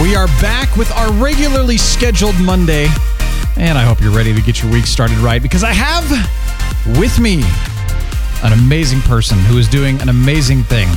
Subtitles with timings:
[0.00, 2.86] We are back with our regularly scheduled Monday,
[3.58, 6.10] and I hope you're ready to get your week started right because I have
[6.98, 7.42] with me
[8.42, 10.88] an amazing person who is doing an amazing thing.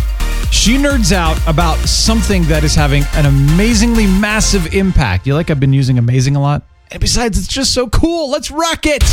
[0.51, 5.27] She nerds out about something that is having an amazingly massive impact.
[5.27, 6.63] You like I've been using amazing a lot?
[6.89, 8.31] And besides, it's just so cool.
[8.31, 9.03] Let's rock it.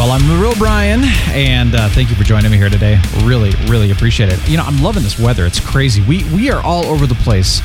[0.00, 2.98] Well, I'm real Brian, and uh, thank you for joining me here today.
[3.22, 4.48] Really, really appreciate it.
[4.48, 5.44] You know, I'm loving this weather.
[5.44, 6.00] It's crazy.
[6.00, 7.60] We we are all over the place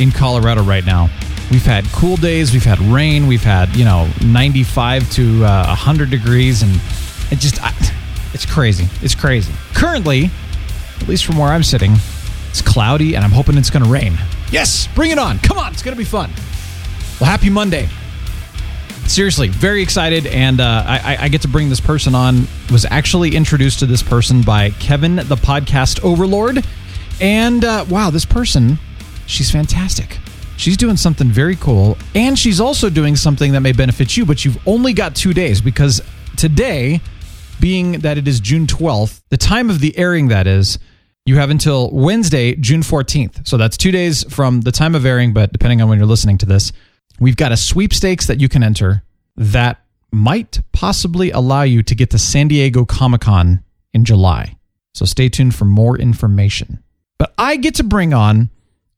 [0.00, 1.08] in Colorado right now.
[1.48, 2.52] We've had cool days.
[2.52, 3.28] We've had rain.
[3.28, 6.74] We've had you know 95 to uh, 100 degrees, and
[7.30, 7.72] it just I,
[8.34, 8.88] it's crazy.
[9.00, 9.54] It's crazy.
[9.72, 10.28] Currently,
[11.00, 11.92] at least from where I'm sitting,
[12.50, 14.18] it's cloudy, and I'm hoping it's going to rain.
[14.50, 15.38] Yes, bring it on.
[15.38, 16.32] Come on, it's going to be fun.
[17.20, 17.88] Well, happy Monday
[19.10, 22.46] seriously very excited and uh, I, I, get to bring this person on.
[22.70, 26.64] Was actually introduced to this person by kevin the podcast overlord
[27.20, 28.78] and uh, wow this person
[29.26, 30.18] she's fantastic.
[30.56, 34.44] She's doing something very cool and she's also doing something that may benefit you but
[34.44, 36.00] you've only got two days because
[36.36, 37.00] today
[37.60, 40.78] being that it is june 12th the time of the airing that is
[41.24, 45.32] you have until wednesday june 14th so that's two days from the time of airing
[45.32, 46.72] but depending on when you're listening to this
[47.18, 49.02] We've got a sweepstakes that you can enter
[49.36, 54.56] that might possibly allow you to get to San Diego Comic Con in July.
[54.94, 56.82] So stay tuned for more information.
[57.18, 58.50] But I get to bring on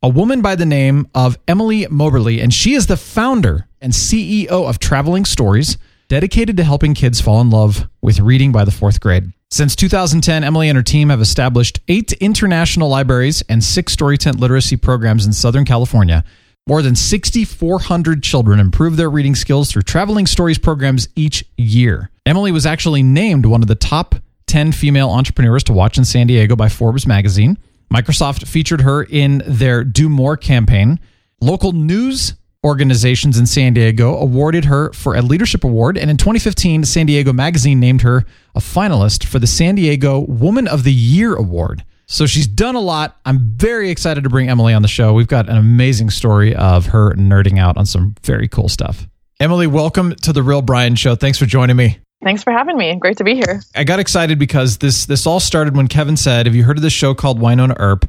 [0.02, 4.46] a woman by the name of Emily Moberly, and she is the founder and CEO
[4.48, 5.76] of Traveling Stories,
[6.08, 9.32] dedicated to helping kids fall in love with reading by the fourth grade.
[9.50, 14.38] Since 2010, Emily and her team have established eight international libraries and six story tent
[14.38, 16.22] literacy programs in Southern California.
[16.68, 22.10] More than 6,400 children improve their reading skills through traveling stories programs each year.
[22.26, 24.14] Emily was actually named one of the top
[24.48, 27.56] 10 female entrepreneurs to watch in San Diego by Forbes magazine.
[27.90, 31.00] Microsoft featured her in their Do More campaign.
[31.40, 35.96] Local news organizations in San Diego awarded her for a leadership award.
[35.96, 40.68] And in 2015, San Diego Magazine named her a finalist for the San Diego Woman
[40.68, 41.82] of the Year Award.
[42.10, 43.18] So she's done a lot.
[43.26, 45.12] I'm very excited to bring Emily on the show.
[45.12, 49.06] We've got an amazing story of her nerding out on some very cool stuff.
[49.40, 51.16] Emily, welcome to the Real Brian Show.
[51.16, 51.98] Thanks for joining me.
[52.24, 52.94] Thanks for having me.
[52.96, 53.60] Great to be here.
[53.76, 56.82] I got excited because this this all started when Kevin said, "Have you heard of
[56.82, 58.08] this show called Wynonna Earp?"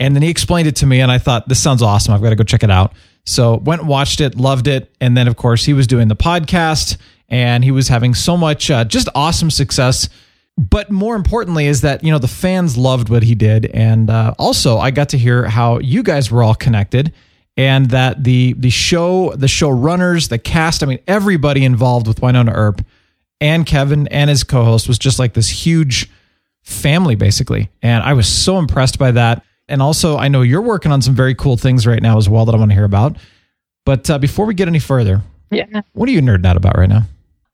[0.00, 2.12] And then he explained it to me, and I thought this sounds awesome.
[2.12, 2.92] I've got to go check it out.
[3.24, 6.16] So went and watched it, loved it, and then of course he was doing the
[6.16, 6.98] podcast,
[7.28, 10.08] and he was having so much uh, just awesome success
[10.60, 13.66] but more importantly is that you know the fans loved what he did.
[13.66, 17.12] And uh, also i got to hear how you guys were all connected
[17.56, 22.52] and that the the show the showrunners the cast i mean everybody involved with wynonna
[22.54, 22.84] earp
[23.40, 26.08] and kevin and his co-host was just like this huge
[26.62, 27.70] family basically.
[27.82, 29.44] And i was so impressed by that.
[29.68, 32.44] And also i know you're working on some very cool things right now as well
[32.44, 33.16] that i want to hear about.
[33.86, 35.82] But uh, before we get any further yeah.
[35.92, 37.04] what are you nerding out about right now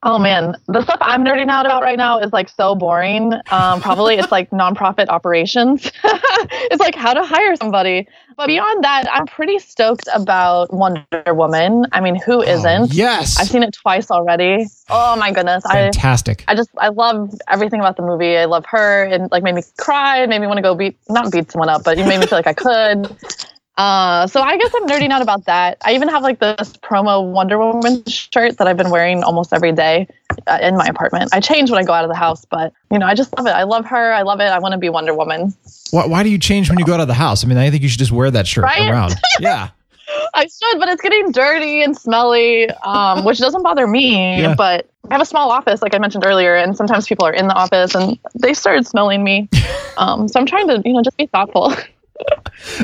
[0.07, 3.33] Oh man, the stuff I'm nerding out about right now is like so boring.
[3.51, 5.91] Um, probably it's like nonprofit operations.
[6.05, 8.07] it's like how to hire somebody.
[8.37, 11.87] But beyond that, I'm pretty stoked about Wonder Woman.
[11.91, 12.83] I mean, who isn't?
[12.83, 14.67] Oh, yes, I've seen it twice already.
[14.89, 16.45] Oh my goodness, fantastic!
[16.47, 18.37] I, I just I love everything about the movie.
[18.37, 20.25] I love her and like made me cry.
[20.27, 22.39] Made me want to go beat not beat someone up, but it made me feel
[22.39, 23.11] like I could.
[23.77, 25.77] Uh, so I guess I'm nerding out about that.
[25.85, 29.73] I even have like this promo Wonder Woman shirt that I've been wearing almost every
[29.73, 30.09] day
[30.47, 31.31] uh, in my apartment.
[31.33, 33.47] I change when I go out of the house, but you know, I just love
[33.47, 33.51] it.
[33.51, 34.13] I love her.
[34.13, 34.45] I love it.
[34.45, 35.53] I want to be Wonder Woman.
[35.91, 37.45] Why, why do you change when you go out of the house?
[37.45, 38.91] I mean, I think you should just wear that shirt right?
[38.91, 39.15] around.
[39.41, 39.71] Yeah.
[40.35, 44.41] I should, but it's getting dirty and smelly, um, which doesn't bother me.
[44.41, 44.55] Yeah.
[44.55, 47.49] But I have a small office, like I mentioned earlier, and sometimes people are in
[47.49, 49.49] the office and they started smelling me.
[49.99, 51.73] Um, so I'm trying to, you know, just be thoughtful.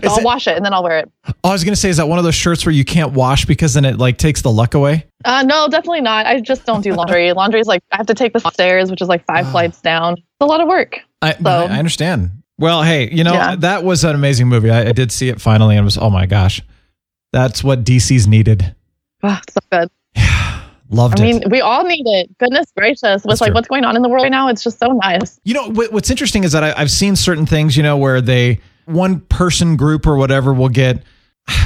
[0.05, 1.11] I'll it, wash it and then I'll wear it.
[1.44, 3.44] Oh, I was gonna say, is that one of those shirts where you can't wash
[3.44, 5.06] because then it like takes the luck away?
[5.25, 6.26] Uh, no, definitely not.
[6.26, 7.32] I just don't do laundry.
[7.34, 9.50] laundry is like I have to take the stairs, which is like five ah.
[9.50, 10.14] flights down.
[10.14, 11.00] It's a lot of work.
[11.20, 11.50] I, so.
[11.50, 12.31] I understand.
[12.58, 13.56] Well, hey, you know yeah.
[13.56, 14.70] that was an amazing movie.
[14.70, 16.61] I, I, did see it finally, and was oh my gosh,
[17.32, 18.75] that's what DC's needed.
[19.25, 19.88] Oh, so good.
[20.93, 21.26] Loved I it.
[21.26, 22.37] mean, we all need it.
[22.38, 23.25] Goodness gracious.
[23.25, 23.55] With like true.
[23.55, 25.40] what's going on in the world right now, it's just so nice.
[25.43, 28.20] You know what, what's interesting is that I, I've seen certain things, you know, where
[28.20, 31.02] they one person group or whatever will get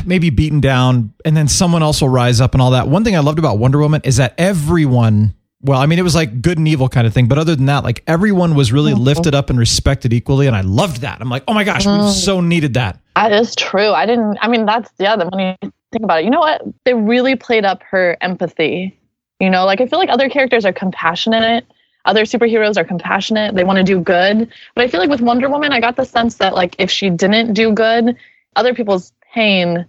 [0.04, 2.88] maybe beaten down, and then someone else will rise up and all that.
[2.88, 5.34] One thing I loved about Wonder Woman is that everyone.
[5.62, 7.66] Well, I mean, it was like good and evil kind of thing, but other than
[7.66, 9.02] that, like everyone was really mm-hmm.
[9.02, 11.20] lifted up and respected equally, and I loved that.
[11.20, 12.12] I'm like, oh my gosh, we mm.
[12.12, 13.00] so needed that.
[13.16, 13.90] That is true.
[13.90, 16.62] I didn't, I mean, that's, yeah, the- when you think about it, you know what?
[16.84, 18.96] They really played up her empathy.
[19.40, 21.66] You know, like I feel like other characters are compassionate.
[22.06, 23.54] Other superheroes are compassionate.
[23.54, 24.50] They want to do good.
[24.74, 27.10] But I feel like with Wonder Woman, I got the sense that, like, if she
[27.10, 28.16] didn't do good,
[28.56, 29.84] other people's pain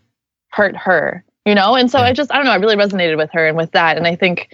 [0.50, 1.76] hurt her, you know?
[1.76, 3.98] And so I just, I don't know, I really resonated with her and with that.
[3.98, 4.50] And I think,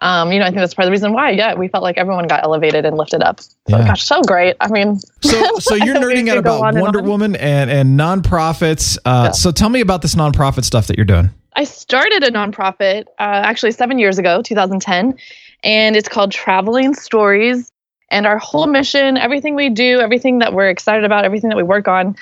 [0.00, 1.96] um, you know, I think that's part of the reason why, yeah, we felt like
[1.96, 3.40] everyone got elevated and lifted up.
[3.40, 3.86] So, Yeah.
[3.86, 4.56] gosh, so great.
[4.60, 7.06] I mean, So, so you're nerding out about on and Wonder on.
[7.06, 8.98] Woman and and nonprofits.
[9.04, 9.30] Uh, Yeah.
[9.32, 11.30] So tell me about this nonprofit stuff that you're doing.
[11.56, 15.16] I started a nonprofit uh, actually seven years ago, 2010,
[15.64, 17.70] and it's called Traveling Stories.
[18.10, 21.62] And our whole mission, everything we do, everything that we're excited about, everything that we
[21.64, 22.14] work on,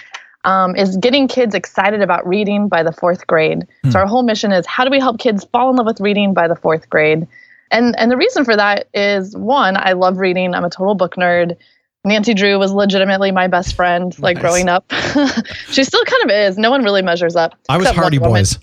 [0.45, 3.67] um, is getting kids excited about reading by the fourth grade.
[3.91, 6.33] So our whole mission is how do we help kids fall in love with reading
[6.35, 7.27] by the fourth grade?
[7.71, 10.55] And and the reason for that is one, I love reading.
[10.55, 11.57] I'm a total book nerd.
[12.05, 14.43] Nancy Drew was legitimately my best friend, like Nice.
[14.43, 14.91] growing up.
[15.71, 16.59] she still kind of is.
[16.59, 17.55] No one really measures up.
[17.69, 18.59] I was Hardy Boys.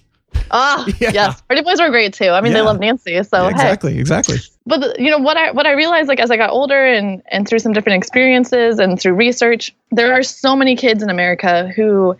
[0.52, 1.12] Ah, Yeah.
[1.14, 1.44] yes.
[1.50, 2.30] Hardy Boys were great too.
[2.30, 2.60] I mean, Yeah.
[2.60, 3.52] they love Nancy, so Yeah, hey.
[3.52, 4.38] exactly, exactly.
[4.70, 7.48] But you know what I what I realized like as I got older and and
[7.48, 12.16] through some different experiences and through research, there are so many kids in America who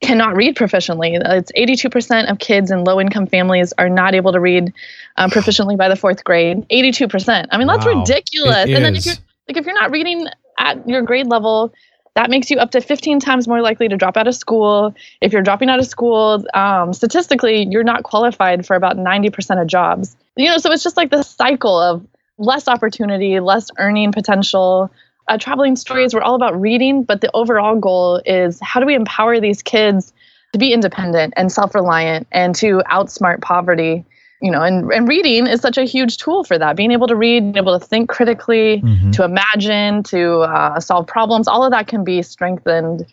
[0.00, 1.20] cannot read proficiently.
[1.22, 4.72] It's 82% of kids in low income families are not able to read
[5.18, 6.66] um, proficiently by the fourth grade.
[6.70, 7.46] 82%.
[7.50, 8.00] I mean, that's Wow.
[8.00, 8.66] ridiculous.
[8.66, 9.16] It and then if you're
[9.48, 10.26] like if you're not reading
[10.58, 11.72] at your grade level,
[12.14, 14.94] that makes you up to 15 times more likely to drop out of school.
[15.20, 19.66] If you're dropping out of school, um, statistically, you're not qualified for about 90% of
[19.66, 20.16] jobs.
[20.36, 22.04] You know, so it's just like this cycle of
[22.38, 24.90] less opportunity, less earning potential.
[25.28, 28.94] Uh, traveling stories were all about reading, but the overall goal is how do we
[28.94, 30.12] empower these kids
[30.52, 34.04] to be independent and self-reliant and to outsmart poverty
[34.40, 37.16] you know and, and reading is such a huge tool for that being able to
[37.16, 39.12] read being able to think critically Mhm.
[39.12, 43.06] to imagine to uh, solve problems all of that can be strengthened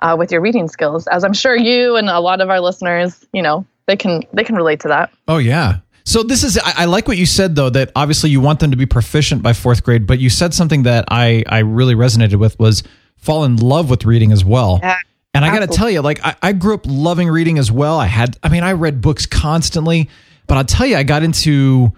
[0.00, 3.24] uh, with your reading skills as i'm sure you and a lot of our listeners
[3.32, 5.78] you know they can they can relate to that Oh yeah.
[6.06, 8.70] So this is I, I like what you said though that obviously you want them
[8.70, 12.36] to be proficient by fourth grade, but you said something that I I really resonated
[12.38, 12.82] with was
[13.16, 14.80] fall in love with reading as well.
[14.82, 14.98] Yeah,
[15.32, 17.98] and I got to tell you, like I, I grew up loving reading as well.
[17.98, 20.10] I had I mean I read books constantly,
[20.46, 21.92] but I'll tell you I got into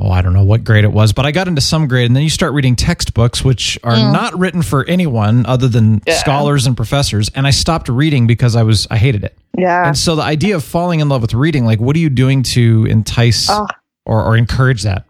[0.00, 2.16] oh I don't know what grade it was, but I got into some grade, and
[2.16, 6.02] then you start reading textbooks which are not written for anyone other than Mm.
[6.06, 6.18] Yeah.
[6.18, 9.36] scholars and professors, and I stopped reading because I was I hated it.
[9.56, 12.10] yeah And so the idea of falling in love with reading, like, what are you
[12.10, 13.66] doing to entice Oh.
[14.04, 15.04] or, or encourage that?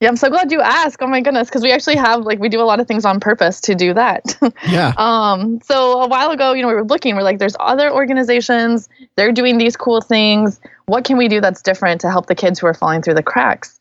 [0.00, 2.48] Yeah i'm so glad you asked oh my goodness because we actually have like we
[2.48, 4.36] do a lot of things on purpose to do that
[4.68, 4.92] Yeah.
[4.96, 8.88] Um, so a while ago, you know, we were looking, we're like, there's other organizations,
[9.16, 10.60] they're doing these cool things.
[10.86, 13.22] What can we do that's different to help the kids who are falling through the
[13.22, 13.78] cracks?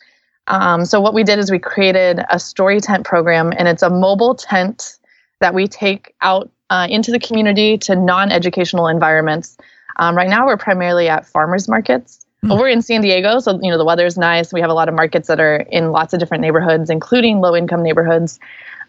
[0.47, 3.89] Um, so what we did is we created a story tent program, and it's a
[3.89, 4.97] mobile tent
[5.39, 9.57] that we take out uh, into the community to non-educational environments.
[9.97, 12.25] Um, right now, we're primarily at farmers markets.
[12.43, 14.53] But we're in San Diego, so you know the weather is nice.
[14.53, 17.81] We have a lot of markets that are in lots of different neighborhoods, including low-income
[17.81, 18.39] neighborhoods.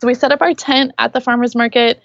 [0.01, 2.03] So we set up our tent at the farmers market,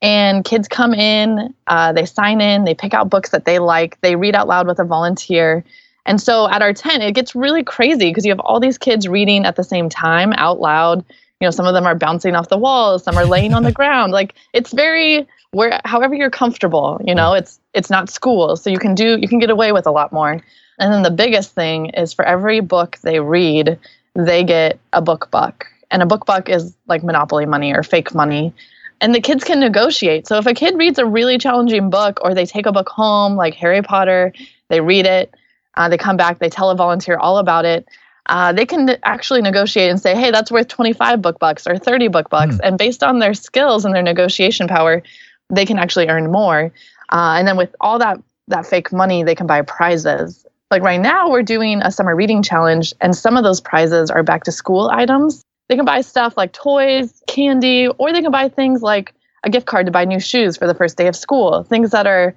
[0.00, 4.00] and kids come in, uh, they sign in, they pick out books that they like,
[4.00, 5.64] they read out loud with a volunteer.
[6.06, 9.08] And so at our tent, it gets really crazy because you have all these kids
[9.08, 11.04] reading at the same time out loud.
[11.40, 13.72] You know, some of them are bouncing off the walls, some are laying on the
[13.80, 14.12] ground.
[14.12, 18.56] Like it's very where however you're comfortable, you know, it's it's not school.
[18.56, 20.40] So you can do you can get away with a lot more.
[20.78, 23.78] And then the biggest thing is for every book they read,
[24.14, 25.66] they get a book buck.
[25.90, 28.52] And a book buck is like monopoly money or fake money.
[29.00, 30.26] And the kids can negotiate.
[30.26, 33.36] So if a kid reads a really challenging book or they take a book home,
[33.36, 34.32] like Harry Potter,
[34.68, 35.34] they read it,
[35.76, 37.86] uh, they come back, they tell a volunteer all about it.
[38.28, 42.08] Uh, they can actually negotiate and say, hey, that's worth 25 book bucks or 30
[42.08, 42.58] book bucks.
[42.62, 45.02] And based on their skills and their negotiation power,
[45.50, 46.72] they can actually earn more.
[47.10, 50.45] Uh, and then with all that that fake money, they can buy prizes.
[50.70, 54.22] Like right now, we're doing a summer reading challenge, and some of those prizes are
[54.24, 55.42] back to school items.
[55.68, 59.66] They can buy stuff like toys, candy, or they can buy things like a gift
[59.66, 61.62] card to buy new shoes for the first day of school.
[61.62, 62.34] Things that are,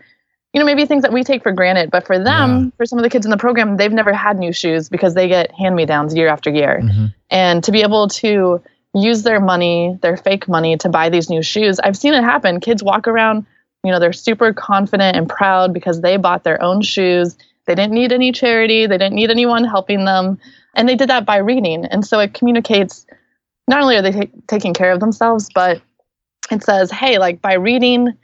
[0.53, 2.69] you know, maybe things that we take for granted, but for them, Yeah.
[2.77, 5.27] for some of the kids in the program, they've never had new shoes because they
[5.27, 6.81] get hand me downs year after year.
[6.83, 7.13] Mhm.
[7.31, 8.61] And to be able to
[8.93, 12.59] use their money, their fake money, to buy these new shoes, I've seen it happen.
[12.59, 13.45] Kids walk around,
[13.83, 17.35] you know, they're super confident and proud because they bought their own shoes.
[17.69, 18.87] They didn't need any charity.
[18.87, 20.39] They didn't need anyone helping them.
[20.73, 21.85] And they did that by reading.
[21.85, 23.05] And so it communicates
[23.67, 25.79] not only are they ta- taking care of themselves, but
[26.49, 28.17] it says, hey, like by reading,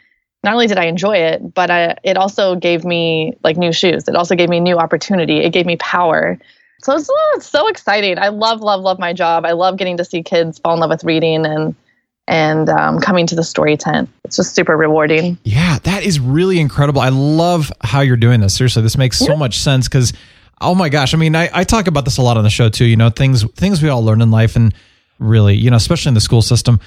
[0.44, 4.08] not only did I enjoy it, but I, it also gave me like new shoes.
[4.08, 5.38] It also gave me new opportunity.
[5.38, 6.40] It gave me power.
[6.82, 8.18] So it's, oh, it's so exciting.
[8.18, 9.46] I love, love, love my job.
[9.46, 11.76] I love getting to see kids fall in love with reading and
[12.28, 14.10] and um, coming to the story tent.
[14.24, 15.38] It's just super rewarding.
[15.44, 17.02] Yeah, that is really incredible.
[17.02, 18.56] I love how you're doing this.
[18.56, 20.14] Seriously, this makes so much sense because,
[20.62, 22.70] oh my gosh, I mean, I, I talk about this a lot on the show
[22.70, 22.86] too.
[22.86, 24.74] You know, things things we all learn in life, and
[25.20, 26.80] really, you know, especially in the school system.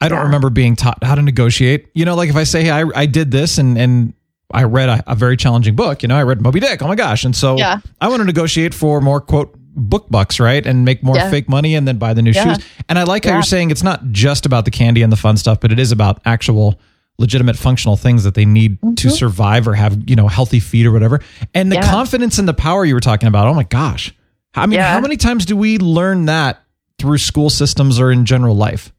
[0.00, 0.24] I don't Yeah.
[0.24, 1.88] remember being taught how to negotiate.
[1.94, 4.14] You know, like if I say, hey, I, I did this and and
[4.52, 6.02] I read a, a very challenging book.
[6.02, 6.82] You know, I read Moby Dick.
[6.82, 7.24] Oh my gosh!
[7.24, 7.78] And so Yeah.
[8.00, 10.64] I want to negotiate for more quote book bucks, right?
[10.66, 11.30] And make more Yeah.
[11.30, 12.54] fake money and then buy the new Yeah.
[12.54, 12.64] shoes.
[12.88, 15.36] And I like how you're saying it's not just about the candy and the fun
[15.36, 16.78] stuff, but it is about actual
[17.18, 20.92] legitimate functional things that they need to survive or have, you know, healthy feet or
[20.92, 21.20] whatever.
[21.54, 21.84] And the Mm-hmm.
[21.84, 21.90] Yeah.
[21.90, 23.46] confidence and the power you were talking about.
[23.48, 24.14] Oh my gosh.
[24.54, 24.92] I mean, Yeah.
[24.92, 26.62] how many times do we learn that
[26.98, 28.92] through school systems or in general life?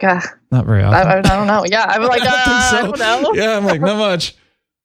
[0.00, 1.08] God, Not very I, often.
[1.10, 1.64] I, I don't know.
[1.68, 3.32] Yeah, I'm like, uh, I think don't know.
[3.40, 4.34] Yeah, I'm like, not much.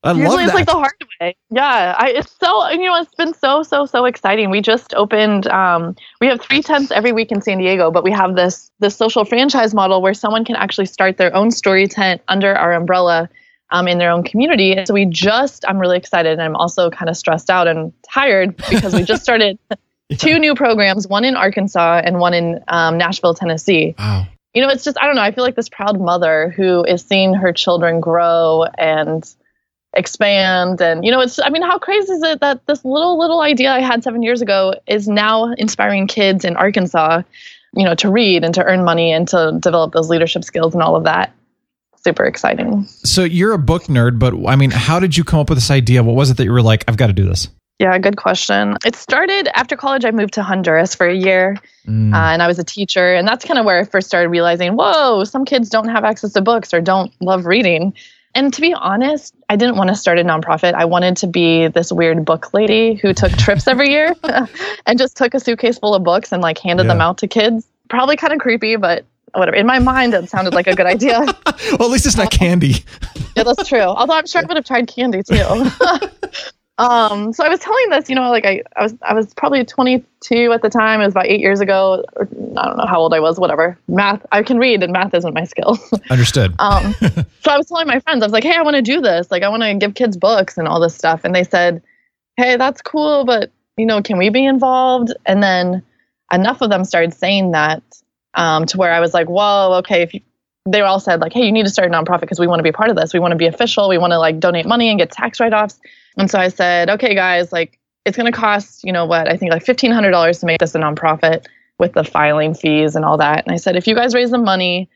[0.08, 0.56] I Usually it's that.
[0.56, 1.36] like the hard way.
[1.50, 4.50] Yeah, I, it's so you know it's been so so so exciting.
[4.50, 5.48] We just opened.
[5.48, 8.96] Um, we have three tents every week in San Diego, but we have this this
[8.96, 13.30] social franchise model where someone can actually start their own story tent under our umbrella.
[13.70, 14.72] Um, in their own community.
[14.72, 16.32] And so we just, I'm really excited.
[16.32, 19.60] And I'm also kind of stressed out and tired because we just started
[20.16, 24.26] two new programs, one in Arkansas and one in um, Nashville, Tennessee wow.
[24.54, 25.22] you know, it's just, I don't know.
[25.22, 29.30] I feel like this proud mother who is seeing her children grow and
[29.98, 30.82] expand.
[30.82, 33.72] And, you know, it's, I mean, how crazy is it that this little, little idea
[33.72, 37.24] I had seven years ago is now inspiring kids in Arkansas,
[37.76, 40.82] you know, to read and to earn money and to develop those leadership skills and
[40.84, 41.34] all of that.
[42.04, 42.86] Super exciting.
[42.86, 45.72] So you're a book nerd, but I mean, how did you come up with this
[45.72, 46.04] idea?
[46.04, 47.50] What was it that you were like, I've got to do this?
[47.80, 48.76] Yeah, good question.
[48.86, 50.04] It started after college.
[50.04, 52.14] I moved to Honduras for a year, Mm.
[52.14, 54.76] uh, and I was a teacher, and that's kind of where I first started realizing,
[54.76, 57.94] whoa, some kids don't have access to books or don't love reading.
[58.38, 60.76] And to be honest, I didn't want to start a nonprofit.
[60.76, 64.14] I wanted to be this weird book lady who took trips every year
[64.86, 67.68] and just took a suitcase full of books and like handed them out to kids.
[67.90, 69.58] Probably kind of creepy, but whatever.
[69.58, 71.20] In my mind, it sounded like a good idea.
[71.48, 72.76] well, at least it's not um, candy.
[73.36, 73.80] Yeah, that's true.
[73.80, 75.34] Although I'm sure I would have tried candy too.
[76.78, 79.66] um, so I was telling this, you know, like I, I was I was probably
[79.66, 81.02] 22 at the time.
[81.02, 82.06] It was about eight years ago.
[82.16, 83.40] Or I don't know how old I was.
[83.40, 83.78] Whatever.
[83.88, 84.26] Math.
[84.32, 85.80] I can read, and math isn't my skill.
[86.10, 86.54] Understood.
[86.60, 89.02] um, so I was telling my friends, I was like, hey, I want to do
[89.02, 89.32] this.
[89.32, 91.22] Like, I want to give kids books and all this stuff.
[91.24, 91.82] And they said,
[92.36, 95.14] hey, that's cool, but you know, can we be involved?
[95.26, 95.84] And then
[96.32, 97.84] enough of them started saying that
[98.34, 100.02] um, to where I was like, whoa, okay.
[100.04, 100.22] If you,
[100.70, 102.64] they all said like, hey, you need to start a nonprofit because we want to
[102.64, 103.14] be a part of this.
[103.14, 103.88] We want to be official.
[103.88, 105.80] We want to like donate money and get tax write-offs.
[106.18, 109.30] And so I said, okay, guys, like it's going to cost, you know what?
[109.30, 111.46] I think like fifteen hundred dollars to make this a nonprofit
[111.80, 113.46] with the filing fees and all that.
[113.46, 114.90] And I said, if you guys raise the money,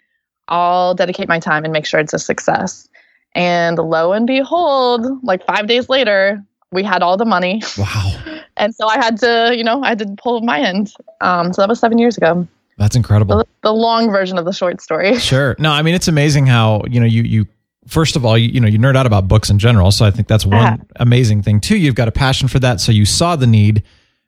[0.48, 2.90] I'll dedicate my time and make sure it's a success.
[3.34, 7.62] And lo and behold, like five days later, we had all the money.
[7.78, 8.18] wow.
[8.58, 10.94] And so I had to, you know, I had to pull my end.
[11.22, 12.46] Um, so that was seven years ago.
[12.78, 13.38] That's incredible.
[13.38, 15.18] The, the long version of the short story.
[15.20, 15.56] Sure.
[15.58, 17.48] No, I mean it's amazing how you know you you
[17.88, 20.12] first of all you, you know you nerd out about books in general, so I
[20.12, 20.78] think that's one Yeah.
[20.98, 21.78] amazing thing too.
[21.78, 23.84] You've got a passion for that, so you saw the need.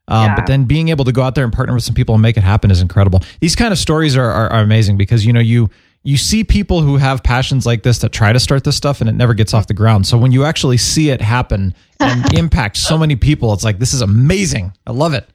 [0.08, 0.36] Um, Yeah.
[0.36, 2.36] But then being able to go out there and partner with some people and make
[2.38, 3.22] it happen is incredible.
[3.40, 5.70] These kind of stories are, are, are amazing because you know you
[6.06, 9.10] you see people who have passions like this that try to start this stuff and
[9.10, 10.06] it never gets off the ground.
[10.06, 13.94] So when you actually see it happen and impact so many people, it's like this
[13.94, 14.74] is amazing.
[14.86, 15.30] I love it.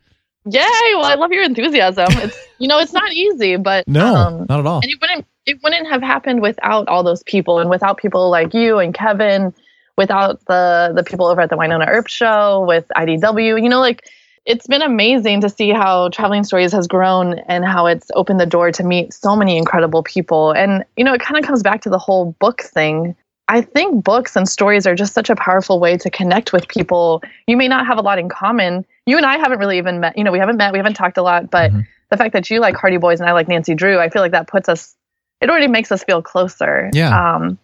[0.50, 0.94] Yay!
[0.94, 2.06] Well, I love your enthusiasm.
[2.08, 4.80] It's you know, it's not easy, but No, um, not at all.
[4.82, 8.52] and it wouldn't it wouldn't have happened without all those people and without people like
[8.54, 9.54] you and Kevin,
[9.96, 13.62] without the the people over at the Wynonna Earp show with IDW.
[13.62, 14.08] You know, like
[14.46, 18.46] it's been amazing to see how Traveling Stories has grown and how it's opened the
[18.46, 20.52] door to meet so many incredible people.
[20.52, 23.14] And you know, it kind of comes back to the whole book thing.
[23.48, 27.22] I think books and stories are just such a powerful way to connect with people.
[27.46, 28.84] You may not have a lot in common.
[29.06, 30.18] You and I haven't really even met.
[30.18, 30.72] You know, we haven't met.
[30.72, 31.50] We haven't talked a lot.
[31.50, 31.86] But Mhm.
[32.10, 34.32] the fact that you like Hardy Boys and I like Nancy Drew, I feel like
[34.32, 34.94] that puts us.
[35.40, 36.90] It already makes us feel closer.
[36.92, 37.34] Yeah.
[37.36, 37.58] Um,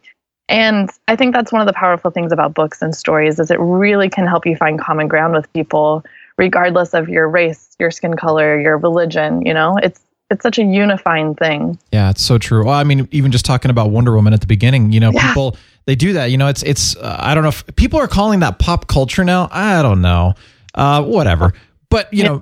[0.49, 3.59] and I think that's one of the powerful things about books and stories is it
[3.61, 6.05] really can help you find common ground with people,
[6.39, 9.45] regardless of your race, your skin color, your religion.
[9.45, 10.01] You know, it's
[10.31, 11.79] it's such a unifying thing.
[11.93, 12.65] Yeah, it's so true.
[12.65, 15.29] Well, I mean, even just talking about Wonder Woman at the beginning, you know, Yeah.
[15.29, 16.31] people they do that.
[16.31, 19.25] You know, it's it's uh, I don't know if people are calling that pop culture
[19.25, 19.49] now.
[19.51, 20.35] I don't know.
[20.75, 21.53] Uh, whatever.
[21.91, 22.41] But you know,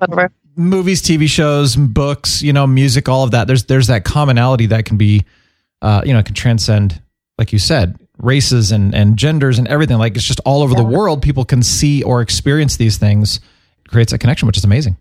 [0.55, 3.47] movies, TV shows, books, you know, music, all of that.
[3.47, 5.25] There's there's that commonality that can be,
[5.81, 7.01] uh, you know, can transcend,
[7.37, 9.97] like you said, races and and genders and everything.
[9.97, 11.21] Like it's just all over the world.
[11.21, 13.39] People can see or experience these things.
[13.85, 14.97] It creates a connection, which is amazing.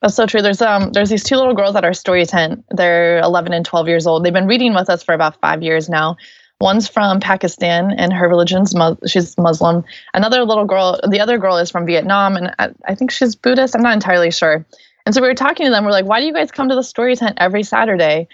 [0.00, 0.42] That's so true.
[0.42, 2.64] There's um there's these two little girls at our story tent.
[2.70, 4.24] They're 11 and 12 years old.
[4.24, 6.16] They've been reading with us for about five years now.
[6.62, 8.72] One's from Pakistan and her religion's
[9.08, 9.82] she's Muslim.
[10.14, 13.74] Another little girl, the other girl is from Vietnam and I, I think she's Buddhist.
[13.74, 14.64] I'm not entirely sure.
[15.04, 15.84] And so we were talking to them.
[15.84, 18.28] We're like, why do you guys come to the story tent every Saturday?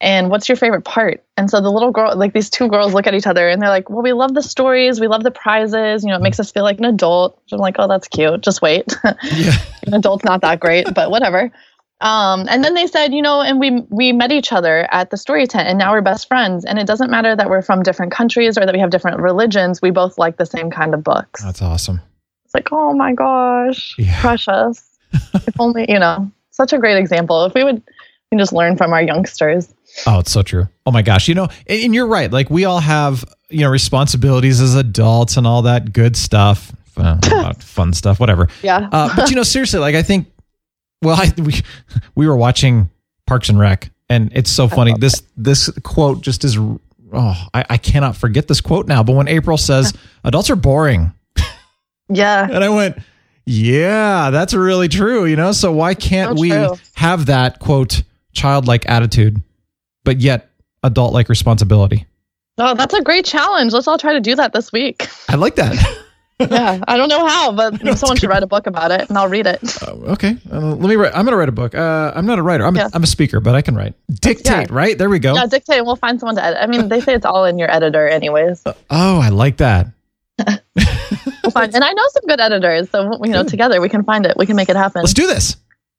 [0.00, 1.22] And what's your favorite part?
[1.36, 3.68] And so the little girl, like these two girls, look at each other and they're
[3.68, 6.04] like, well, we love the stories, we love the prizes.
[6.04, 7.38] You know, it makes us feel like an adult.
[7.48, 8.40] So I'm like, oh, that's cute.
[8.40, 8.96] Just wait.
[9.24, 9.52] Yeah.
[9.86, 11.52] an adult's not that great, but whatever.
[12.00, 15.16] Um, and then they said, you know, and we we met each other at the
[15.16, 16.64] story tent, and now we're best friends.
[16.64, 19.80] And it doesn't matter that we're from different countries or that we have different religions.
[19.80, 21.42] We both like the same kind of books.
[21.42, 22.00] That's awesome.
[22.44, 24.20] It's like, oh my gosh, Yeah.
[24.20, 24.84] precious.
[25.34, 27.44] if only, you know, such a great example.
[27.46, 27.82] If we would we
[28.30, 29.72] can just learn from our youngsters.
[30.06, 30.68] Oh, it's so true.
[30.86, 31.28] Oh my gosh.
[31.28, 32.30] You know, and, and you're right.
[32.30, 36.72] Like we all have, you know, responsibilities as adults and all that good stuff.
[36.96, 38.48] Uh, fun stuff, whatever.
[38.62, 38.88] Yeah.
[38.90, 40.26] Uh, but you know, seriously, like I think,
[41.04, 41.54] well, I we
[42.14, 42.90] we were watching
[43.26, 44.94] Parks and Rec, and it's so funny.
[44.98, 46.58] This this quote just is.
[47.16, 49.04] Oh, I, I cannot forget this quote now.
[49.04, 49.92] But when April says
[50.24, 51.12] adults are boring,
[52.08, 52.48] yeah.
[52.50, 52.98] and I went,
[53.46, 55.24] yeah, that's really true.
[55.24, 56.50] You know, so why can't So we
[56.94, 59.40] have that quote childlike attitude,
[60.02, 60.50] but yet
[60.82, 62.06] adult like responsibility?
[62.58, 63.72] Oh, that's a great challenge.
[63.72, 65.08] Let's all try to do that this week.
[65.28, 65.76] I like that.
[66.40, 66.82] Yeah.
[66.88, 69.46] I don't know how, but someone should write a book about it and I'll read
[69.46, 69.60] it.
[69.82, 71.12] okay, uh, let me write.
[71.14, 71.74] I'm going to write a book.
[71.74, 72.64] Uh, I'm not a writer.
[72.66, 72.86] I'm, Yeah.
[72.86, 73.94] a, I'm a speaker, but I can write.
[74.20, 74.74] Dictate, Yeah.
[74.76, 74.96] right?
[74.98, 75.34] There we go.
[75.34, 76.58] Yeah, dictate and we'll find someone to edit.
[76.60, 78.62] I mean, they say it's all in your editor anyways.
[78.66, 79.88] Oh, I like that.
[81.44, 84.24] We'll find, and I know some good editors, so you know, together we can find
[84.24, 84.34] it.
[84.38, 85.02] We can make it happen.
[85.02, 85.56] Let's do this.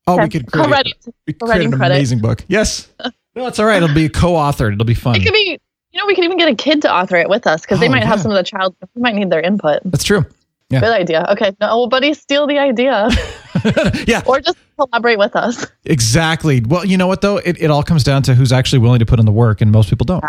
[0.08, 0.96] Oh, we could create,
[1.28, 1.94] we could create an credit.
[1.96, 2.44] amazing book.
[2.48, 2.88] Yes.
[3.38, 3.84] No, it's all right.
[3.84, 4.72] It'll be co-authored.
[4.72, 5.18] It'll be fun.
[5.18, 5.60] It could be,
[5.96, 7.88] you know, we could even get a kid to author it with us because they
[7.88, 8.76] Oh, might have some of the child.
[8.96, 9.80] We might need their input.
[9.86, 10.26] That's true.
[10.70, 10.82] Yeah.
[10.82, 11.26] Good idea.
[11.30, 13.08] Okay, no, buddy, steal the idea,
[14.08, 15.66] Yeah, or just collaborate with us.
[15.86, 16.62] exactly.
[16.68, 17.38] Well, you know what though?
[17.38, 19.72] It, it all comes down to who's actually willing to put in the work, and
[19.72, 20.24] most people don't.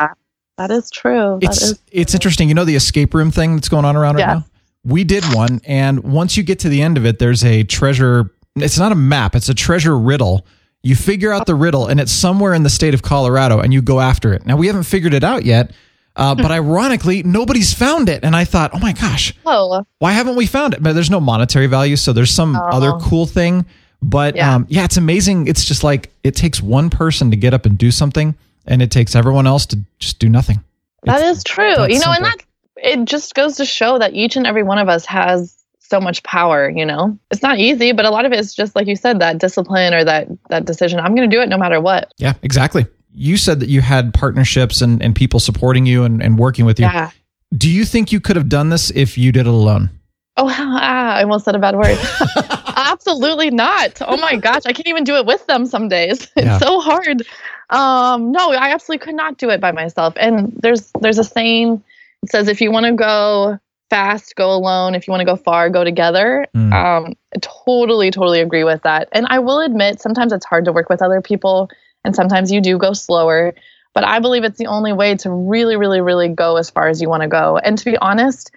[0.58, 1.38] That is true.
[1.40, 2.48] That it's is it's interesting.
[2.48, 4.34] You know the escape room thing that's going on around right Yeah.
[4.34, 4.44] now.
[4.84, 8.30] We did one, and once you get to the end of it, there's a treasure.
[8.56, 10.46] It's not a map; it's a treasure riddle.
[10.86, 13.82] You figure out the riddle, and it's somewhere in the state of Colorado, and you
[13.82, 14.46] go after it.
[14.46, 15.72] Now we haven't figured it out yet,
[16.14, 18.24] uh, but ironically, nobody's found it.
[18.24, 20.82] And I thought, oh my gosh, oh, why haven't we found it?
[20.82, 23.66] But there's no monetary value, so there's some other cool thing.
[24.02, 24.54] But Yeah.
[24.54, 25.48] um, yeah, it's amazing.
[25.48, 28.34] It's just like it takes one person to get up and do something,
[28.66, 30.62] and it takes everyone else to just do nothing.
[31.04, 31.86] that It's is true.
[31.88, 32.36] You know, and that
[32.76, 35.54] it just goes to show that each and every one of us has
[35.88, 36.68] so much power.
[36.68, 39.20] You know, it's not easy, but a lot of it is just like you said,
[39.20, 41.00] that discipline or that that decision.
[41.00, 42.12] I'm going to do it no matter what.
[42.18, 42.86] Yeah, exactly.
[43.14, 46.78] You said that you had partnerships and, and people supporting you and, and working with
[46.78, 46.84] you.
[46.86, 47.10] Yeah.
[47.56, 49.88] Do you think you could have done this if you did it alone?
[50.36, 51.96] Oh, ah, I almost said a bad word.
[52.76, 54.02] Absolutely not.
[54.02, 56.28] Oh my gosh, I can't even do it with them some days.
[56.36, 56.58] It's Yeah.
[56.58, 57.22] so hard.
[57.70, 60.14] Um, no, I absolutely could not do it by myself.
[60.18, 61.82] And there's there's a saying
[62.22, 63.58] it says if you want to go
[63.90, 64.94] fast, go alone.
[64.94, 66.46] If you want to go far, go together.
[66.54, 66.72] Mm.
[66.72, 69.08] Um, I totally, totally agree with that.
[69.12, 71.70] And I will admit, sometimes it's hard to work with other people,
[72.04, 73.54] and sometimes you do go slower.
[73.94, 77.00] But I believe it's the only way to really, really, really go as far as
[77.00, 77.56] you want to go.
[77.56, 78.50] And to be honest,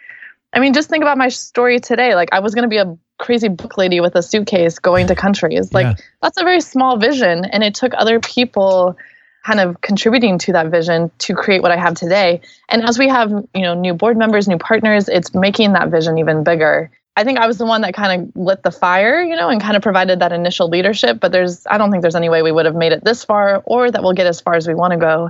[0.52, 2.15] I mean, just think about my story today.
[2.15, 5.15] Like, I was going to be a crazy book lady with a suitcase going to
[5.15, 5.74] countries.
[5.74, 5.96] Like, Yeah.
[6.22, 7.46] that's a very small vision.
[7.46, 8.98] And it took other people
[9.45, 12.41] kind of contributing to that vision to create what I have today.
[12.67, 16.17] And as we have, you know, new board members, new partners, it's making that vision
[16.17, 16.91] even bigger.
[17.15, 19.62] I think I was the one that kind of lit the fire, you know, and
[19.62, 21.19] kind of provided that initial leadership.
[21.19, 23.62] But there's, I don't think there's any way we would have made it this far
[23.65, 25.30] or that we'll get as far as we want to go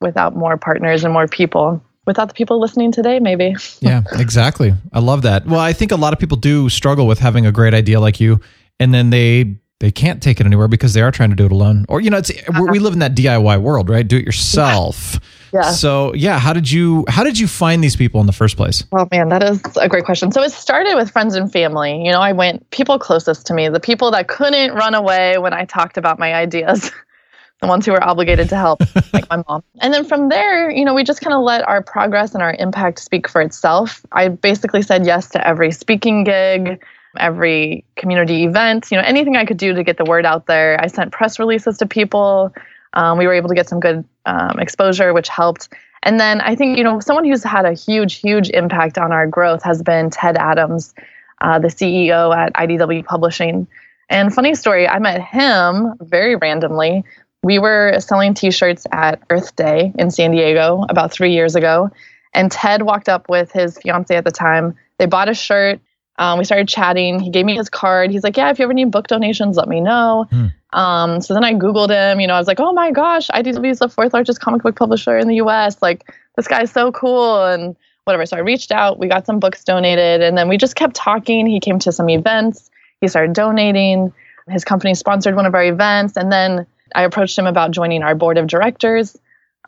[0.00, 1.82] without more partners and more people.
[2.06, 3.54] Without the people listening today, maybe.
[3.80, 4.74] Yeah, exactly.
[4.92, 5.46] I love that.
[5.46, 8.20] Well, I think a lot of people do struggle with having a great idea like
[8.20, 8.40] you,
[8.80, 11.52] and then they they can't take it anywhere because they are trying to do it
[11.52, 11.86] alone.
[11.88, 12.72] Or you know, it's we uh-huh.
[12.72, 14.06] live in that DIY world, right?
[14.06, 15.18] Do it yourself.
[15.52, 15.62] Yeah.
[15.72, 18.84] So yeah, how did you how did you find these people in the first place?
[18.92, 20.30] Oh man, that is a great question.
[20.32, 22.04] So it started with friends and family.
[22.04, 25.54] You know, I went people closest to me, the people that couldn't run away when
[25.54, 26.90] I talked about my ideas,
[27.62, 28.80] the ones who were obligated to help,
[29.14, 29.64] like my mom.
[29.80, 32.54] And then from there, you know, we just kind of let our progress and our
[32.58, 34.04] impact speak for itself.
[34.12, 36.84] I basically said yes to every speaking gig,
[37.18, 40.80] every community event, you know, anything I could do to get the word out there.
[40.80, 42.54] I sent press releases to people.
[42.94, 45.68] Um, we were able to get some good um, exposure, which helped.
[46.02, 49.26] And then I think, you know, someone who's had a huge, huge impact on our
[49.26, 50.94] growth has been Ted Adams,
[51.40, 53.66] uh, the CEO at IDW Publishing.
[54.08, 57.04] And funny story, I met him very randomly.
[57.42, 61.90] We were selling t shirts at Earth Day in San Diego about three years ago.
[62.34, 64.76] And Ted walked up with his fiance at the time.
[64.98, 65.80] They bought a shirt.
[66.20, 67.18] Um, we started chatting.
[67.18, 68.10] He gave me his card.
[68.10, 70.26] He's like, "Yeah, if you ever need book donations, let me know."
[70.72, 72.20] Um, so then I googled him.
[72.20, 74.76] You know, I was like, "Oh my gosh, IDW is the fourth largest comic book
[74.76, 75.80] publisher in the U.S.
[75.82, 78.26] Like, this guy's so cool." And whatever.
[78.26, 78.98] So I reached out.
[78.98, 81.46] We got some books donated, and then we just kept talking.
[81.46, 82.70] He came to some events.
[83.00, 84.12] He started donating.
[84.48, 88.14] His company sponsored one of our events, and then I approached him about joining our
[88.14, 89.16] board of directors.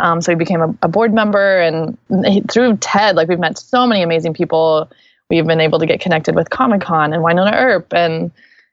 [0.00, 3.58] Um, so he became a, a board member, and he, through Ted, like we've met
[3.58, 4.90] so many amazing people.
[5.32, 8.30] We've been able to get connected with Comic Con and Wynonna Earp and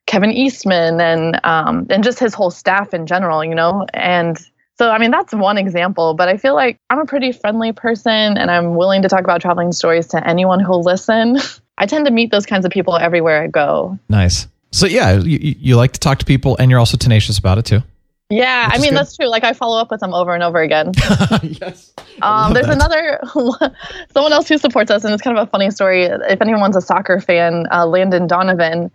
[0.07, 3.85] Kevin Eastman and um, and just his whole staff in general, you know.
[3.93, 4.37] And
[4.77, 6.15] so, I mean, that's one example.
[6.15, 9.39] But I feel like I'm a pretty friendly person, and I'm willing to talk about
[9.39, 11.37] traveling stories to anyone who'll listen.
[11.77, 13.97] I tend to meet those kinds of people everywhere I go.
[14.09, 14.45] Nice.
[14.73, 17.57] So yeah, you, you you like to talk to people, and you're also tenacious about
[17.57, 17.83] it too.
[18.29, 18.97] Yeah, I mean good.
[18.97, 19.27] that's true.
[19.27, 20.91] Like I follow up with them over and over again.
[21.41, 21.91] yes.
[22.21, 22.75] Um, there's that.
[22.75, 23.19] another
[24.13, 26.03] someone else who supports us, and it's kind of a funny story.
[26.03, 28.91] If anyone's a soccer fan, uh, Landon Donovan,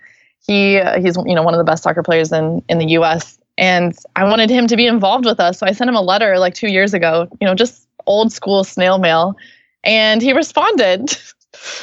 [0.47, 3.39] he he's you know one of the best soccer players in in the U.S.
[3.59, 6.39] And I wanted him to be involved with us, so I sent him a letter
[6.39, 7.29] like two years ago.
[7.41, 9.37] You know, just old school snail mail,
[9.83, 11.17] and he responded.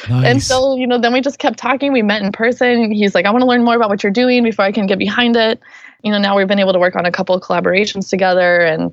[0.08, 1.92] And so, you know, then we just kept talking.
[1.92, 2.90] We met in person.
[2.92, 4.98] He's like, I want to learn more about what you're doing before I can get
[4.98, 5.60] behind it.
[6.02, 8.60] You know, now we've been able to work on a couple of collaborations together.
[8.60, 8.92] And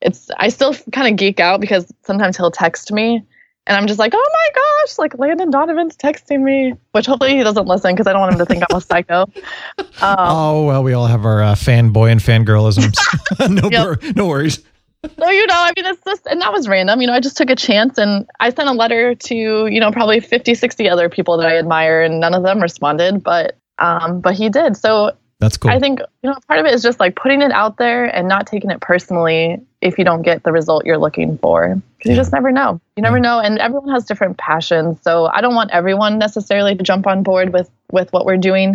[0.00, 3.22] it's, I still kind of geek out because sometimes he'll text me
[3.68, 7.42] and I'm just like, oh my gosh, like Landon Donovan's texting me, which hopefully he
[7.42, 9.26] doesn't listen because I don't want him to think I'm a psycho.
[10.02, 12.96] Um, Oh well, we all have our uh, fanboy and fangirlisms.
[13.50, 13.84] no, Yep.
[14.02, 14.62] wor- no worries.
[15.18, 17.00] No, you know, I mean, it's just, and that was random.
[17.00, 19.90] You know, I just took a chance and I sent a letter to, you know,
[19.92, 24.20] probably 50, 60 other people that I admire and none of them responded, but, um,
[24.20, 24.76] but he did.
[24.76, 25.70] So That's cool.
[25.70, 28.26] I think, you know, part of it is just like putting it out there and
[28.26, 31.80] not taking it personally if you don't get the result you're looking for.
[31.98, 32.80] Because you just never know.
[32.96, 33.38] You never know.
[33.38, 34.98] And everyone has different passions.
[35.02, 38.74] So I don't want everyone necessarily to jump on board with, with what we're doing.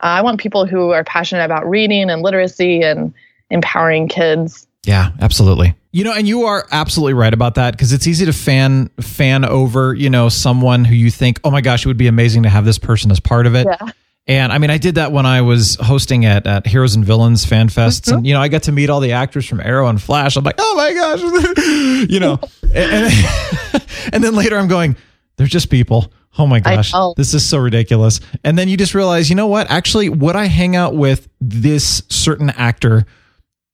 [0.00, 3.12] Uh, I want people who are passionate about reading and literacy and
[3.50, 4.66] empowering kids.
[4.84, 5.74] Yeah, absolutely.
[5.90, 9.44] You know, and you are absolutely right about that because it's easy to fan fan
[9.44, 12.48] over, you know, someone who you think, oh my gosh, it would be amazing to
[12.48, 13.66] have this person as part of it.
[13.66, 13.90] Yeah.
[14.28, 17.46] And I mean, I did that when I was hosting at, at Heroes and Villains
[17.46, 18.26] fan fests, and mm-hmm.
[18.26, 20.36] you know, I got to meet all the actors from Arrow and Flash.
[20.36, 24.96] I'm like, oh my gosh, you know, and, and, and then later I'm going,
[25.36, 26.12] they're just people.
[26.36, 27.14] Oh my gosh, know.
[27.16, 28.20] this is so ridiculous.
[28.44, 29.70] And then you just realize, you know what?
[29.70, 33.06] Actually, would I hang out with this certain actor?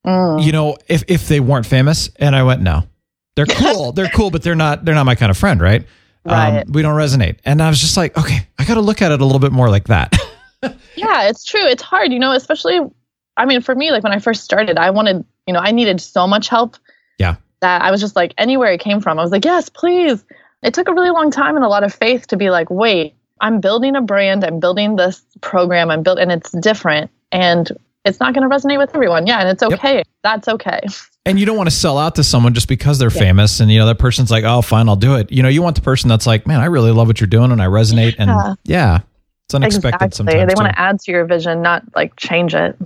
[0.04, 0.44] Mm.
[0.44, 2.84] you know, if if they weren't famous, and I went, no,
[3.36, 5.86] they're cool, they're cool, but they're not they're not my kind of friend, right?
[6.26, 6.60] Right.
[6.60, 9.12] Um, we don't resonate, and I was just like, okay, I got to look at
[9.12, 10.14] it a little bit more like that.
[10.96, 11.64] Yeah, it's true.
[11.66, 12.80] It's hard, you know, especially
[13.36, 16.00] I mean, for me, like when I first started, I wanted, you know, I needed
[16.00, 16.76] so much help
[17.18, 20.24] yeah, that I was just like anywhere it came from, I was like, yes, please.
[20.62, 23.14] It took a really long time and a lot of faith to be like, wait,
[23.40, 27.70] I'm building a brand, I'm building this program, I'm built and it's different and
[28.04, 29.26] it's not going to resonate with everyone.
[29.26, 30.02] Yeah, and it's okay.
[30.22, 30.80] That's okay.
[31.26, 33.78] and you don't want to sell out to someone just because they're famous, and you
[33.78, 35.30] know that person's like, oh, fine, I'll do it.
[35.32, 37.50] You know, you want the person that's like, man, I really love what you're doing,
[37.52, 38.54] and I resonate, and Yeah.
[38.64, 38.98] yeah,
[39.46, 40.16] it's unexpected exactly.
[40.16, 40.48] sometimes.
[40.54, 42.76] They want to add to your vision, not like change it.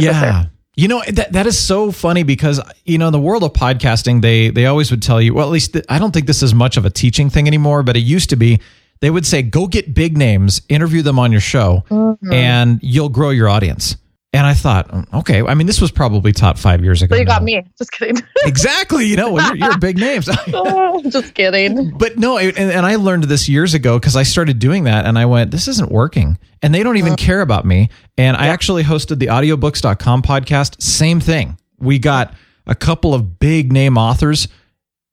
[0.00, 0.46] Yeah.
[0.78, 4.20] You know that that is so funny because you know in the world of podcasting
[4.20, 6.52] they they always would tell you well at least th- I don't think this is
[6.52, 8.60] much of a teaching thing anymore but it used to be
[9.00, 12.30] they would say go get big names interview them on your show Mm-hmm.
[12.30, 13.96] and you'll grow your audience
[14.36, 17.20] and I thought mm, okay I mean this was probably taught five years ago So
[17.20, 17.46] you got now.
[17.46, 17.64] me.
[17.78, 18.16] Just kidding.
[18.44, 20.26] exactly you know well, you're, you're big names
[21.10, 21.96] just kidding.
[21.98, 25.18] but no and, and I learned this years ago because I started doing that and
[25.18, 27.26] I went this isn't working and they don't even Uh-huh.
[27.26, 32.34] care about me and I actually hosted the audiobooks.com podcast same thing we got
[32.66, 34.48] a couple of big name authors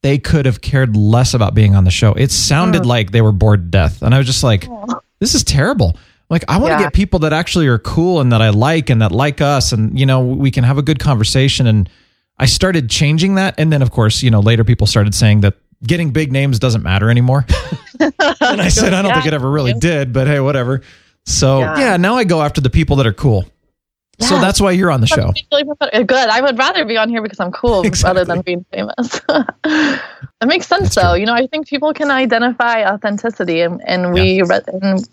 [0.02, 2.90] they could have cared less about being on the show it sounded Uh-huh.
[2.90, 4.68] like they were bored to death and I was just like
[5.20, 5.96] this is terrible
[6.34, 6.84] like I want to Yeah.
[6.88, 9.98] get people that actually are cool and that I like and that like us and
[9.98, 11.68] you know we can have a good conversation.
[11.68, 11.90] And
[12.38, 13.56] I started changing that.
[13.58, 15.54] And then of course you know later people started saying that
[15.86, 17.46] getting big names doesn't matter anymore.
[18.00, 20.82] And I said I don't think it ever really did but hey whatever.
[21.26, 21.98] So yeah, Yeah.
[21.98, 23.46] now I go after the people that are cool.
[24.20, 25.34] So that's why you're on the show.
[25.52, 26.30] Uh, good.
[26.30, 29.20] I would rather be on here because I'm cool rather than being famous.
[29.28, 30.02] that
[30.46, 31.14] makes sense, though.
[31.16, 35.04] You know, I think people can identify authenticity, and, and we re- and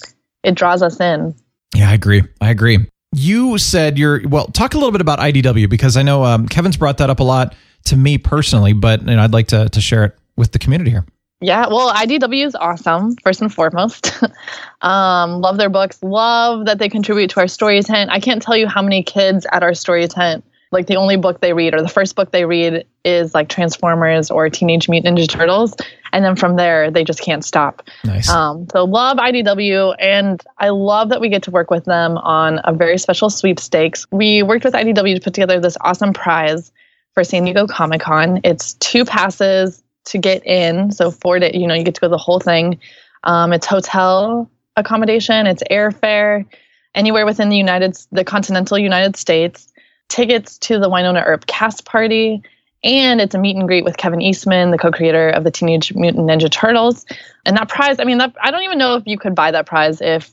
[0.42, 1.35] it draws us in.
[1.74, 2.22] Yeah, I agree.
[2.40, 2.87] I agree.
[3.12, 4.46] You said you're well.
[4.46, 7.24] Talk a little bit about IDW because I know um, Kevin's brought that up a
[7.24, 7.55] lot
[7.87, 10.90] to me personally, but you know, I'd like to to share it with the community
[10.90, 11.05] here.
[11.42, 14.12] Yeah, well, IDW is awesome, first and foremost.
[14.83, 16.03] um, love their books.
[16.03, 18.11] Love that they contribute to our story tent.
[18.11, 21.40] I can't tell you how many kids at our story tent like the only book
[21.40, 25.28] they read or the first book they read is like Transformers or Teenage Mutant Ninja
[25.28, 25.74] Turtles,
[26.12, 27.83] and then from there they just can't stop.
[28.04, 28.28] Nice.
[28.28, 32.61] Um, so love IDW, and I love that we get to work with them on
[32.64, 34.06] a very special sweepstakes.
[34.12, 36.70] We worked with IDW to put together this awesome prize
[37.14, 38.40] for San Diego Comic Con.
[38.44, 42.09] It's two passes to get in, so four day, you know, you get to go
[42.09, 42.78] the whole thing.
[43.24, 46.46] Um, it's hotel accommodation, it's airfare,
[46.94, 49.69] anywhere within the United, the continental United States.
[50.11, 52.42] Tickets to the Wynonna Earp cast party,
[52.85, 56.29] and it's a meet and greet with Kevin Eastman, the co-creator of the Teenage Mutant
[56.29, 57.07] Ninja Turtles.
[57.46, 59.66] And that prize, I mean, that, I don't even know if you could buy that
[59.66, 60.31] prize if,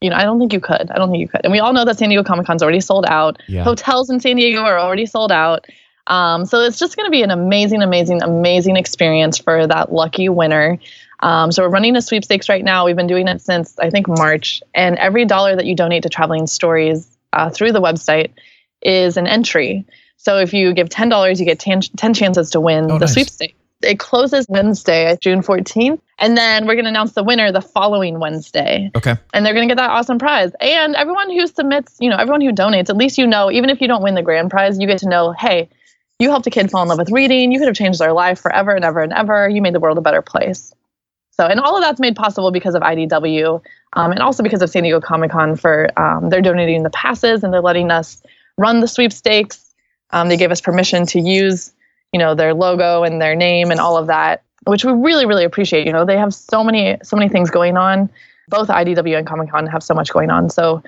[0.00, 0.90] you know, I don't think you could.
[0.90, 1.42] I don't think you could.
[1.44, 3.42] And we all know that San Diego Comic Con's already sold out.
[3.48, 3.64] Yeah.
[3.64, 5.66] Hotels in San Diego are already sold out.
[6.06, 10.28] Um, so it's just going to be an amazing, amazing, amazing experience for that lucky
[10.28, 10.78] winner.
[11.20, 12.86] Um, so we're running a sweepstakes right now.
[12.86, 16.08] We've been doing it since I think March, and every dollar that you donate to
[16.08, 18.30] Traveling Stories uh, through the website
[18.82, 19.84] is an entry.
[20.16, 23.06] So if you give ten dollars, you get 10, 10 chances to win Oh, the
[23.06, 23.14] nice.
[23.14, 23.54] sweepstakes.
[23.82, 28.20] It closes Wednesday, June 14th, and then we're going to announce the winner the following
[28.20, 29.16] Wednesday okay.
[29.32, 30.52] and they're going to get that awesome prize.
[30.60, 33.80] And everyone who submits, you know, everyone who donates, at least you know, even if
[33.80, 35.70] you don't win the grand prize, you get to know, hey,
[36.18, 37.52] you helped a kid fall in love with reading.
[37.52, 39.48] You could have changed their life forever and ever and ever.
[39.48, 40.74] You made the world a better place.
[41.30, 43.62] So, and all of that's made possible because of IDW
[43.94, 47.42] um, and also because of San Diego Comic Con for um, they're donating the passes
[47.42, 48.22] and they're letting us
[48.60, 49.74] run the sweepstakes.
[50.10, 51.72] Um, they gave us permission to use,
[52.12, 55.44] you know, their logo and their name and all of that, which we really, really
[55.44, 55.86] appreciate.
[55.86, 58.10] You know, they have so many, so many things going on.
[58.48, 60.50] Both IDW and Comic Con have so much going on.
[60.50, 60.82] So,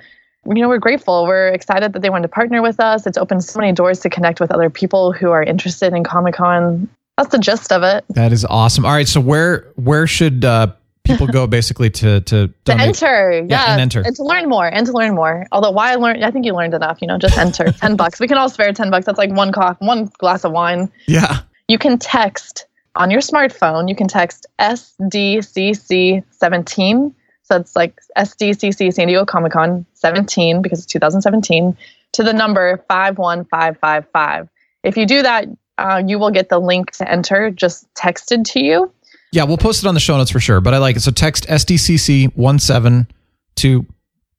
[0.45, 1.25] you know, we're grateful.
[1.25, 3.07] We're excited that they wanted to partner with us.
[3.07, 6.35] It's opened so many doors to connect with other people who are interested in Comic
[6.35, 6.89] Con.
[7.17, 8.03] That's the gist of it.
[8.09, 8.85] That is awesome.
[8.85, 9.07] All right.
[9.07, 12.87] So where where should uh, people go basically to to To donate?
[12.87, 14.01] enter, yeah, Yeah, and enter.
[14.05, 15.45] and to learn more, and to learn more.
[15.51, 17.01] Although, why I learned, I think you learned enough.
[17.01, 17.71] You know, just enter.
[17.71, 18.19] ten bucks.
[18.19, 19.05] We can all spare ten bucks.
[19.05, 20.91] That's like one cough, one glass of wine.
[21.07, 21.39] Yeah.
[21.67, 23.89] You can text on your smartphone.
[23.89, 27.13] You can text SDCC seventeen.
[27.43, 31.75] So it's like SDCC San Diego Comic Con seventeen because it's 2017
[32.13, 34.47] to the number five one five five five.
[34.83, 38.59] If you do that, uh, you will get the link to enter just texted to
[38.61, 38.91] you.
[39.33, 40.61] Yeah, we'll post it on the show notes for sure.
[40.61, 40.99] But I like it.
[40.99, 43.07] So text SDCC one seven
[43.55, 43.83] to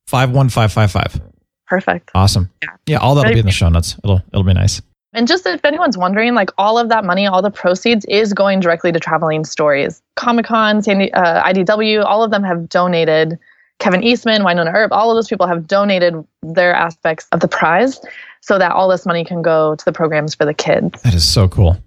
[0.07, 1.19] five one five five five.
[1.67, 2.11] Perfect.
[2.15, 2.49] Awesome.
[2.85, 3.97] Yeah, all that'll be in the show notes.
[4.05, 4.81] It'll it'll be nice.
[5.11, 8.61] And just if anyone's wondering, like all of that money, all the proceeds is going
[8.61, 10.01] directly to traveling stories.
[10.15, 13.37] Comic Con, Sandy, uh, IDW, all of them have donated.
[13.79, 17.99] Kevin Eastman, Wynonna Earp, all of those people have donated their aspects of the prize
[18.39, 21.01] so that all this money can go to the programs for the kids.
[21.01, 21.77] That is so cool.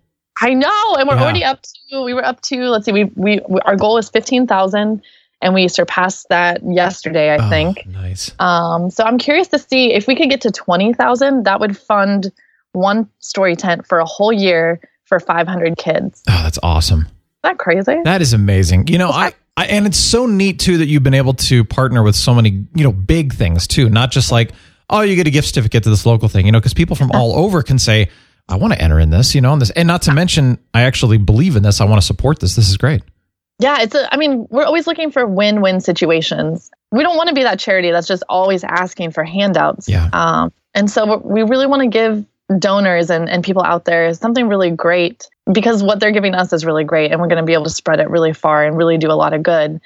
[0.40, 1.22] I know, and we're Yeah.
[1.22, 2.02] already up to.
[2.04, 2.56] We were up to.
[2.68, 5.02] Let's see, we we, we our goal is fifteen thousand,
[5.42, 7.30] and we surpassed that yesterday.
[7.30, 7.86] I Oh, think.
[7.86, 8.32] nice.
[8.38, 12.30] Um, so I'm curious to see if we could get to 20,000, that would fund
[12.72, 16.22] one story tent for a whole year for 500 kids.
[16.28, 17.06] Oh, that's awesome.
[17.44, 17.96] that crazy?
[18.04, 18.88] That is amazing.
[18.88, 22.02] You know, I, I and it's so neat too that you've been able to partner
[22.02, 24.52] with so many, you know, big things too, not just like,
[24.90, 27.10] oh, you get a gift certificate to this local thing, you know, because people from
[27.12, 28.08] all over can say,
[28.48, 30.82] I want to enter in this, you know, and this, and not to mention, I
[30.82, 31.80] actually believe in this.
[31.80, 32.56] I want to support this.
[32.56, 33.02] This is great.
[33.60, 36.70] yeah, it's a, I mean, we're always looking for win-win situations.
[36.92, 39.88] We don't want to be that charity that's just always asking for handouts.
[39.88, 40.08] Yeah.
[40.12, 42.24] Um, and so we really want to give
[42.58, 46.64] donors and, and people out there something really great because what they're giving us is
[46.64, 48.96] really great and we're going to be able to spread it really far and really
[48.96, 49.80] do a lot of good.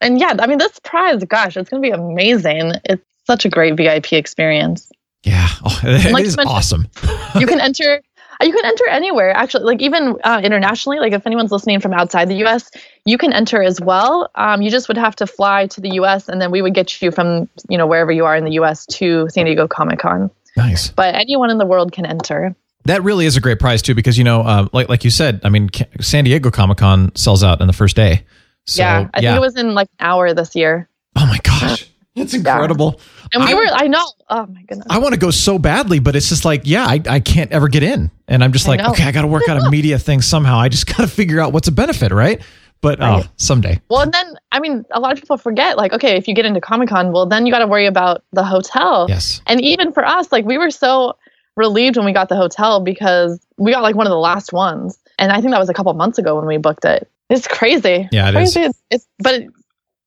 [0.00, 2.72] And yeah, I mean, this prize, gosh, it's going to be amazing.
[2.84, 4.92] It's such a great VIP experience.
[5.24, 5.48] Yeah.
[5.66, 6.88] Oh, it Like is you awesome.
[7.38, 8.00] You can enter.
[8.42, 9.64] You can enter anywhere, actually.
[9.64, 10.98] Like even uh, internationally.
[10.98, 12.70] Like if anyone's listening from outside the U.S.,
[13.06, 14.30] you can enter as well.
[14.34, 16.28] Um, you just would have to fly to the U.S.
[16.28, 18.86] and then we would get you from you know wherever you are in the U.S.
[18.86, 20.30] to San Diego Comic Con.
[20.56, 20.90] Nice.
[20.90, 22.54] But anyone in the world can enter.
[22.84, 25.40] That really is a great prize too, because you know, uh, like like you said,
[25.42, 28.24] I mean, San Diego Comic Con sells out in the first day.
[28.66, 30.88] So, yeah, I think it was in like an hour this year.
[31.16, 33.00] Oh my gosh, it's incredible.
[33.32, 34.04] And we I- were, I know.
[34.30, 34.86] Oh my goodness.
[34.90, 37.68] I want to go so badly, but it's just like, yeah, I, I can't ever
[37.68, 38.10] get in.
[38.28, 38.90] And I'm just like, know.
[38.90, 40.58] okay, I got to work out a media thing somehow.
[40.58, 42.40] I just got to figure out what's a benefit, right?
[42.80, 43.24] But uh, Right.
[43.26, 43.80] oh, someday.
[43.88, 45.76] Well, and then I mean, a lot of people forget.
[45.76, 48.22] Like, okay, if you get into Comic Con, well, then you got to worry about
[48.32, 49.06] the hotel.
[49.08, 49.40] Yes.
[49.46, 51.16] And even for us, like we were so
[51.56, 54.98] relieved when we got the hotel because we got like one of the last ones,
[55.18, 57.08] and I think that was a couple months ago when we booked it.
[57.30, 58.06] It's crazy.
[58.12, 58.52] Yeah, it is.
[58.54, 58.60] crazy.
[58.68, 59.50] It's, it's but it,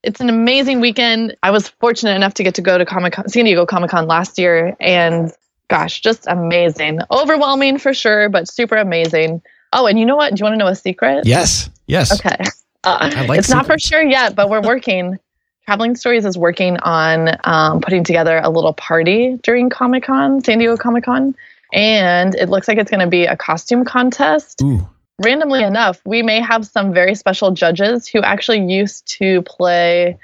[0.07, 1.35] it's an amazing weekend.
[1.43, 4.07] I was fortunate enough to get to go to Comic Con, San Diego Comic Con
[4.07, 5.31] last year, and
[5.67, 6.99] gosh, just amazing.
[7.11, 9.41] Overwhelming for sure, but super amazing.
[9.73, 10.33] Oh, and you know what?
[10.33, 11.25] Do you want to know a secret?
[11.25, 11.69] Yes.
[11.85, 12.19] Yes.
[12.19, 12.43] Okay.
[12.83, 15.17] Uh, like it's not for sure yet, but we're working.
[15.65, 20.59] Traveling Stories is working on um, putting together a little party during Comic Con, San
[20.59, 21.35] Diego Comic Con.
[21.73, 24.61] And it looks like it's going to be a costume contest.
[24.61, 24.87] Ooh.
[25.23, 30.17] Randomly enough, we may have some very special judges who actually used to play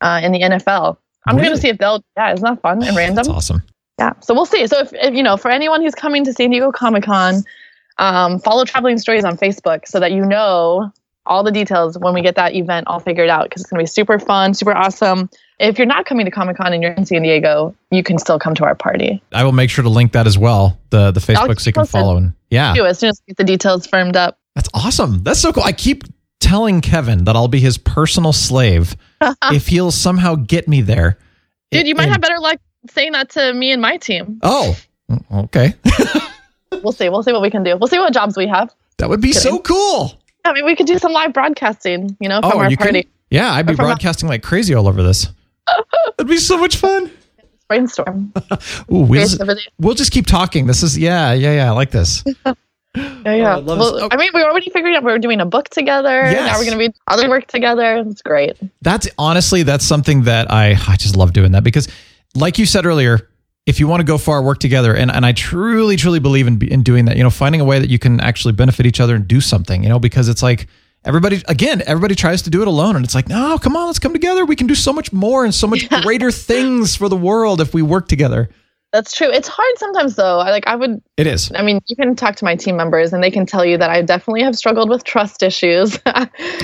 [0.00, 0.98] uh, in the NFL.
[1.26, 2.04] I'm going to see if they'll.
[2.16, 3.16] Yeah, isn't that fun and random?
[3.16, 3.62] That's awesome.
[3.98, 4.12] Yeah.
[4.20, 4.66] So we'll see.
[4.66, 7.42] So if, if you know, for anyone who's coming to San Diego Comic Con,
[7.98, 10.92] um, follow Traveling Stories on Facebook so that you know
[11.26, 13.82] all the details when we get that event all figured out because it's going to
[13.82, 15.28] be super fun, super awesome.
[15.58, 18.38] If you're not coming to Comic Con and you're in San Diego, you can still
[18.38, 19.22] come to our party.
[19.32, 20.78] I will make sure to link that as well.
[20.90, 22.74] The the Facebook so you can follow and yeah.
[22.74, 24.38] Do as soon as we get the details firmed up.
[24.54, 25.22] That's awesome.
[25.22, 25.62] That's so cool.
[25.64, 26.04] I keep
[26.40, 28.96] telling Kevin that I'll be his personal slave
[29.52, 31.18] if he'll somehow get me there.
[31.70, 32.58] Dude, you might And- have better luck
[32.90, 34.38] saying that to me and my team.
[34.42, 34.76] Oh,
[35.10, 35.74] mm, okay.
[36.82, 37.08] We'll see.
[37.08, 37.76] We'll see what we can do.
[37.76, 38.72] We'll see what jobs we have.
[38.98, 40.12] that would be so cool.
[40.44, 43.02] I mean, we could do some live broadcasting, you know, from Oh, our party.
[43.02, 43.12] can.
[43.30, 45.26] Yeah, I'd be Or from a- broadcasting like crazy all over this.
[46.18, 47.10] It'd be so much fun.
[47.68, 48.32] Brainstorm.
[48.92, 49.42] Ooh, we'll just,
[49.78, 50.66] we'll just keep talking.
[50.66, 51.68] This is yeah, yeah, yeah.
[51.68, 52.24] I like this.
[52.94, 53.54] Yeah, yeah.
[53.54, 54.02] Oh, I well, this.
[54.02, 54.08] Oh.
[54.10, 56.22] I mean, we already figured out we were doing a book together.
[56.22, 56.46] Yes.
[56.46, 57.98] Now we're going to be other work together.
[57.98, 58.56] It's great.
[58.82, 61.86] That's honestly that's something that I I just love doing that because,
[62.34, 63.28] like you said earlier,
[63.66, 66.60] if you want to go far, work together, and and I truly truly believe in
[66.66, 67.16] in doing that.
[67.16, 69.82] You know, finding a way that you can actually benefit each other and do something.
[69.82, 70.66] You know, because it's like
[71.04, 73.98] everybody again, everybody tries to do it alone, and it's like no, come on, let's
[73.98, 74.44] come together.
[74.44, 77.74] We can do so much more and so much greater things for the world if
[77.74, 78.48] we work together.
[78.92, 79.30] That's true.
[79.30, 80.38] It's hard sometimes, though.
[80.38, 80.66] I like.
[80.66, 81.02] I would.
[81.18, 81.52] It is.
[81.54, 83.90] I mean, you can talk to my team members, and they can tell you that
[83.90, 85.98] I definitely have struggled with trust issues.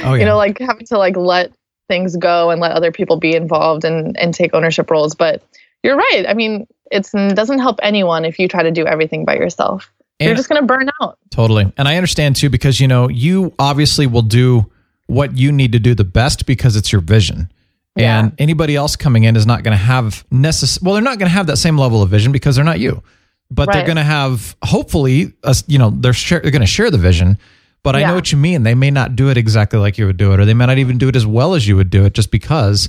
[0.02, 0.20] Oh, yeah.
[0.20, 1.52] You know, like having to like let
[1.88, 5.14] things go and let other people be involved and and take ownership roles.
[5.14, 5.42] But
[5.82, 6.24] you're right.
[6.26, 9.92] I mean, it's, it doesn't help anyone if you try to do everything by yourself.
[10.20, 11.18] You're just going to burn out.
[11.30, 11.72] Totally.
[11.76, 14.70] And I understand too, because, you know, you obviously will do
[15.06, 17.52] what you need to do the best because it's your vision.
[17.96, 18.20] Yeah.
[18.20, 21.28] And anybody else coming in is not going to have necess- well, they're not going
[21.28, 23.02] to have that same level of vision because they're not you.
[23.50, 26.90] But they're going to have hopefully, a, you know, they're share, they're going to share
[26.90, 27.38] the vision.
[27.82, 28.62] But I know what you mean.
[28.62, 30.78] They may not do it exactly like you would do it, or they may not
[30.78, 32.88] even do it as well as you would do it, just because,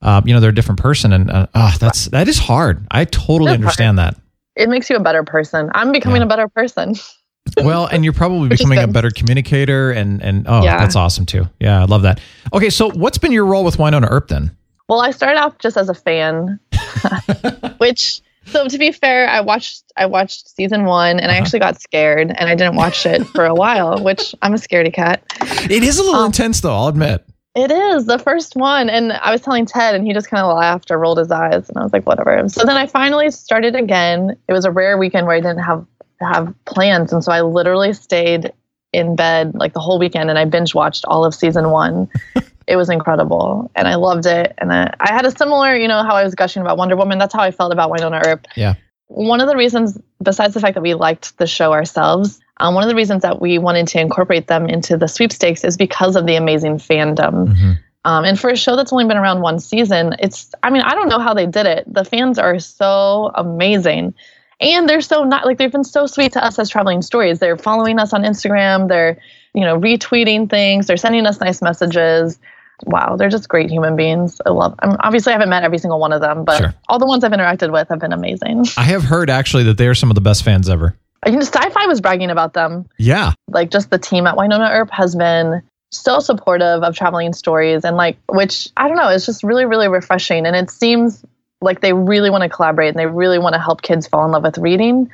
[0.00, 1.12] uh, you know, they're a different person.
[1.12, 2.86] And uh, uh, that's that is hard.
[2.90, 3.60] I totally That's hard.
[3.60, 4.16] understand that.
[4.56, 5.70] It makes you a better person.
[5.74, 6.26] I'm becoming Yeah.
[6.26, 6.94] a better person.
[7.58, 10.78] well, and you're probably becoming a better communicator, and and oh, Yeah.
[10.78, 11.48] that's awesome too.
[11.60, 12.20] Yeah, I love that.
[12.52, 14.56] Okay, so what's been your role with Wynonna Earp then?
[14.88, 16.58] Well, I started off just as a fan,
[17.78, 21.80] which so to be fair, I watched I watched season one and I actually got
[21.80, 25.22] scared and I didn't watch it for a while, which I'm a scaredy cat.
[25.70, 26.74] It is a little Um, intense, though.
[26.74, 27.24] I'll admit.
[27.54, 30.56] It is the first one, and I was telling Ted, and he just kind of
[30.56, 32.48] laughed or rolled his eyes, and I was like, whatever.
[32.48, 34.36] So then I finally started again.
[34.46, 35.84] It was a rare weekend where I didn't have
[36.20, 38.52] have plans, and so I literally stayed
[38.92, 42.08] in bed like the whole weekend, and I binge watched all of season one.
[42.68, 44.54] it was incredible, and I loved it.
[44.58, 47.18] And I, I had a similar, you know, how I was gushing about Wonder Woman.
[47.18, 48.46] That's how I felt about Wynonna Earp.
[48.54, 48.74] Yeah.
[49.08, 52.84] One of the reasons, besides the fact that we liked the show ourselves, um, one
[52.84, 56.26] of the reasons that we wanted to incorporate them into the sweepstakes is because of
[56.26, 57.48] the amazing fandom.
[57.48, 57.78] Mhm.
[58.04, 60.94] Um, and for a show that's only been around one season, it's, I mean, I
[60.94, 61.84] don't know how they did it.
[61.92, 64.14] The fans are so amazing.
[64.60, 67.38] And they're so not like they've been so sweet to us as traveling stories.
[67.40, 68.88] They're following us on Instagram.
[68.88, 69.18] They're,
[69.54, 70.86] you know, retweeting things.
[70.86, 72.38] They're sending us nice messages.
[72.84, 74.40] Wow, they're just great human beings.
[74.46, 74.74] I love.
[74.78, 76.74] I'm, obviously, I haven't met every single one of them, but Sure.
[76.88, 78.64] all the ones I've interacted with have been amazing.
[78.78, 80.96] I have heard actually that they are some of the best fans ever.
[81.26, 82.88] You know, Syfy was bragging about them.
[82.98, 87.84] Yeah, like just the team at Wynonna Earp has been so supportive of traveling stories
[87.84, 91.24] and like which I don't know, it's just really really refreshing and it seems
[91.60, 94.30] like they really want to collaborate and they really want to help kids fall in
[94.30, 95.10] love with reading.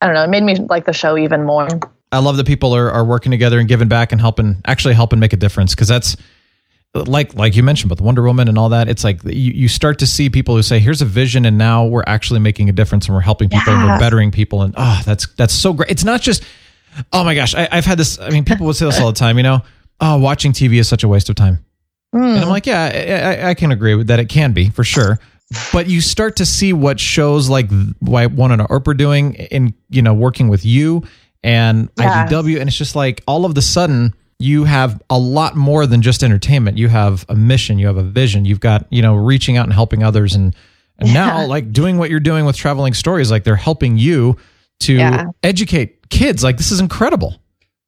[0.00, 1.68] I don't know, it made me like the show even more.
[2.12, 5.20] I love that people are, are working together and giving back and helping, actually helping
[5.20, 5.74] make a difference.
[5.74, 6.16] Because that's
[6.94, 8.88] like like you mentioned with Wonder Woman and all that.
[8.88, 11.86] It's like you, you start to see people who say, "Here's a vision," and now
[11.86, 14.62] we're actually making a difference and we're helping people and we're bettering people.
[14.62, 15.90] And oh, that's that's so great.
[15.90, 16.42] It's not just
[17.12, 17.54] oh my gosh.
[17.54, 18.18] I, I've had this.
[18.18, 19.36] I mean, people would say this all the time.
[19.36, 19.62] You know,
[20.00, 21.64] oh, watching TV is such a waste of time.
[22.12, 22.22] Hmm.
[22.22, 24.18] And I'm like, yeah, I, I, I can agree with that.
[24.18, 25.20] It can be for sure.
[25.72, 27.68] But you start to see what shows like
[28.00, 31.04] why one and are doing in you know working with you
[31.42, 32.32] and Yes.
[32.32, 36.02] IDW, and it's just like all of the sudden you have a lot more than
[36.02, 36.78] just entertainment.
[36.78, 39.72] You have a mission, you have a vision, you've got you know reaching out and
[39.72, 40.54] helping others, and
[40.98, 44.36] and now like doing what you're doing with traveling stories, like they're helping you
[44.80, 45.26] to Yeah.
[45.42, 46.42] educate kids.
[46.42, 47.36] Like this is incredible.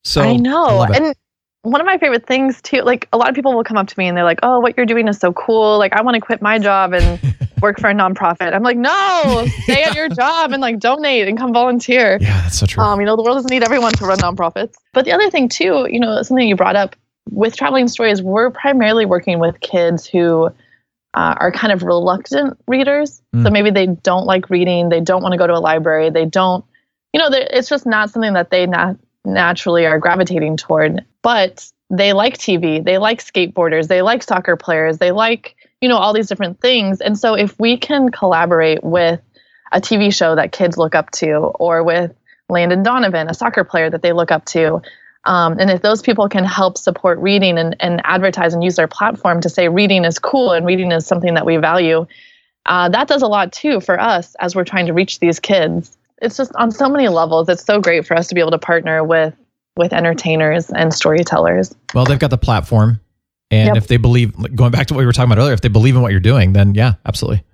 [0.05, 0.82] So I know.
[0.84, 0.96] it.
[0.96, 1.14] and
[1.62, 3.94] one of my favorite things too, like a lot of people will come up to
[3.98, 5.78] me and they're like, "Oh, what you're doing is so cool.
[5.78, 7.20] Like I want to quit my job and
[7.62, 11.38] work for a nonprofit." I'm like, "No, stay at your job and like donate and
[11.38, 12.82] come volunteer." yeah, that's so true.
[12.82, 14.74] Um, you know, the world doesn't need everyone to run nonprofits.
[14.92, 16.96] But the other thing too, you know, something you brought up
[17.30, 20.46] with traveling stories, we're primarily working with kids who
[21.14, 23.22] uh, are kind of reluctant readers.
[23.34, 23.52] So Mm.
[23.52, 26.64] maybe they don't like reading, they don't want to go to a library, they don't
[27.14, 28.96] you know, it's just not something that they nat-
[29.26, 31.04] naturally are gravitating toward.
[31.22, 35.99] But they like TV, they like skateboarders, they like soccer players, they like, you know,
[35.99, 37.01] all these different things.
[37.01, 39.20] And so if we can collaborate with
[39.72, 42.14] a TV show that kids look up to, or with
[42.49, 44.80] Landon Donovan, a soccer player that they look up to,
[45.24, 48.89] um, and if those people can help support reading and, and advertise and use their
[48.89, 52.07] platform to say reading is cool and reading is something that we value,
[52.66, 55.97] uh, that does a lot too for us as we're trying to reach these kids.
[56.20, 57.49] It's just on so many levels.
[57.49, 59.35] It's so great for us to be able to partner with
[59.74, 61.74] with entertainers and storytellers.
[61.95, 63.01] Well, they've got the platform.
[63.53, 63.76] And Yep.
[63.76, 65.94] if they believe, going back to what we were talking about earlier, if they believe
[65.94, 67.44] in what you're doing, then yeah, absolutely.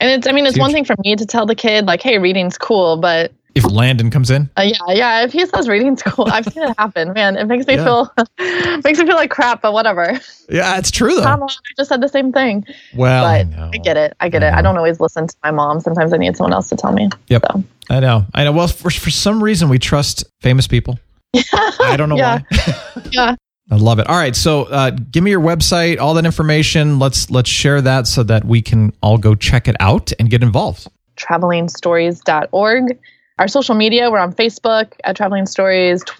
[0.00, 2.18] And it's I mean it's one thing for me to tell the kid like, hey,
[2.18, 6.26] reading's cool, but If Landon comes in, uh, yeah, yeah, if he says reading's cool,
[6.30, 7.12] I've seen it happen.
[7.12, 7.82] Man, it makes me Yeah.
[7.84, 8.14] feel
[8.84, 10.12] makes me feel like crap, but whatever.
[10.48, 11.24] yeah, it's true though.
[11.26, 12.64] On, I just said the same thing.
[12.94, 13.44] well, I.
[13.72, 14.14] I get it.
[14.20, 14.54] I get I it.
[14.54, 15.80] I don't always listen to my mom.
[15.80, 17.08] Sometimes I need someone else to tell me.
[17.26, 17.42] Yep.
[17.50, 17.64] So.
[17.90, 18.24] I know.
[18.32, 18.52] I know.
[18.52, 21.00] Well, for, for some reason, we trust famous people.
[21.52, 22.38] I don't know Yeah.
[22.48, 23.02] why.
[23.10, 23.34] Yeah.
[23.70, 24.08] I love it.
[24.08, 26.98] All right, so uh, give me your website, all that information.
[26.98, 30.42] Let's let's share that so that we can all go check it out and get
[30.42, 30.88] involved.
[31.16, 32.98] travelingstories.org.
[33.38, 36.12] Our social media, we're on Facebook at Traveling Stories, t-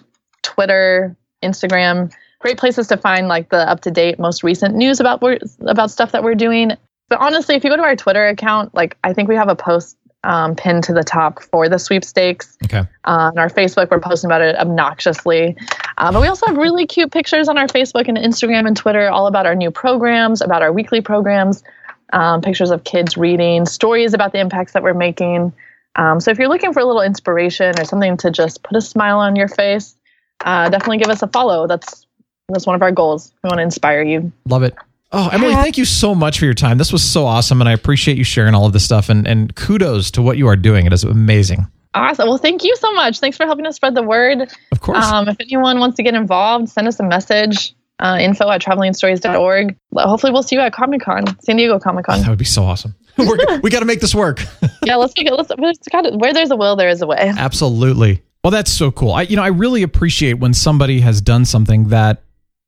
[0.43, 2.13] Twitter, Instagram.
[2.39, 5.21] Great places to find like the up to date, most recent news about
[5.61, 6.73] about stuff that we're doing.
[7.09, 9.55] But honestly, if you go to our Twitter account, like I think we have a
[9.55, 12.57] post um, pinned to the top for the sweepstakes.
[12.65, 12.79] Okay.
[13.05, 15.55] Uh, on our Facebook, we're posting about it obnoxiously.
[15.97, 19.09] Uh, but we also have really cute pictures on our Facebook and Instagram and Twitter,
[19.09, 21.63] all about our new programs, about our weekly programs,
[22.11, 25.53] um, pictures of kids reading, stories about the impacts that we're making.
[25.95, 28.81] Um, so if you're looking for a little inspiration or something to just put a
[28.81, 29.95] smile on your face,
[30.43, 31.67] uh, definitely give us a follow.
[31.67, 32.05] That's
[32.47, 33.31] that's one of our goals.
[33.43, 34.31] We want to inspire you.
[34.47, 34.75] Love it.
[35.11, 36.77] Oh, Emily, thank you so much for your time.
[36.77, 39.09] This was so awesome, and I appreciate you sharing all of this stuff.
[39.09, 40.85] And, and kudos to what you are doing.
[40.85, 41.65] It is amazing.
[41.95, 42.27] Awesome.
[42.27, 43.19] Well, thank you so much.
[43.19, 44.53] Thanks for helping us spread the word.
[44.71, 45.03] Of course.
[45.03, 47.73] Um, if anyone wants to get involved, send us a message.
[47.99, 49.75] Uh, info at travelingstories.org.
[49.97, 52.21] Hopefully, we'll see you at Comic Con, San Diego Comic Con.
[52.21, 52.95] that would be so awesome.
[53.17, 54.41] We're, we got to make this work.
[54.85, 55.33] yeah, let's make it.
[55.33, 55.49] Let's,
[55.89, 57.33] got where there's a will, there is a way.
[57.37, 58.23] Absolutely.
[58.41, 59.11] Well, that's so cool.
[59.11, 62.23] I, you know, I really appreciate when somebody has done something that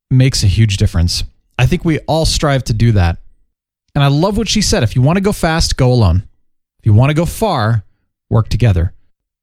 [0.10, 1.24] makes a huge difference.
[1.62, 3.20] I think we all strive to do that.
[3.94, 4.82] And I love what she said.
[4.82, 6.28] If you want to go fast, go alone.
[6.80, 7.84] If you want to go far,
[8.32, 8.96] work together.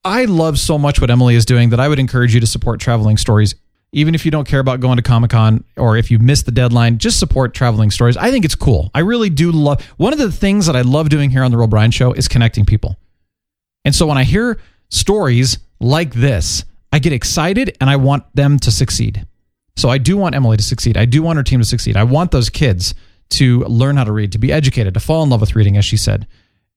[0.05, 2.81] I love so much what Emily is doing that I would encourage you to support
[2.81, 3.55] Traveling Stories.
[3.93, 6.51] Even if you don't care about going to Comic Con or if you missed the
[6.51, 8.16] deadline, just support Traveling Stories.
[8.16, 8.91] I think it's cool.
[8.97, 11.57] I really do love one of the things that I love doing here on the
[11.57, 12.97] Real Brian Show is connecting people.
[13.85, 14.59] And so when I hear
[14.89, 19.25] stories like this, I get excited and I want them to succeed.
[19.79, 20.97] So I do want Emily to succeed.
[20.97, 21.97] I do want her team to succeed.
[21.97, 22.97] I want those kids
[23.31, 25.85] to learn how to read, to be educated, to fall in love with reading, as
[25.85, 26.26] she said.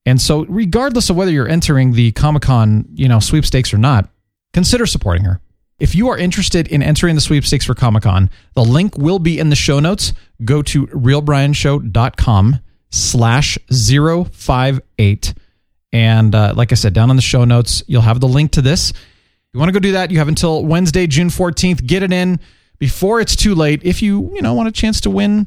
[0.06, 4.08] And so, regardless of whether you're entering the Comic Con, you know, sweepstakes or not,
[4.52, 5.40] consider supporting her.
[5.80, 9.36] If you are interested in entering the sweepstakes for Comic Con, the link will be
[9.40, 10.12] in the show notes.
[10.44, 15.34] Go to realbrianshow.com slash 058.
[15.92, 18.62] And uh, like I said, down on the show notes, you'll have the link to
[18.62, 18.92] this.
[19.52, 20.12] You want to go do that?
[20.12, 21.84] You have until Wednesday, June 14th.
[21.84, 22.38] Get it in
[22.82, 23.80] before it's too late.
[23.84, 25.46] If you, you know, want a chance to win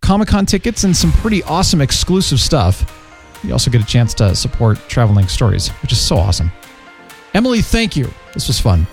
[0.00, 4.34] Comic Con tickets and some pretty awesome exclusive stuff, you also get a chance to
[4.34, 6.50] support Traveling Stories, which is so awesome.
[7.34, 8.12] Emily, thank you.
[8.34, 8.84] This was fun.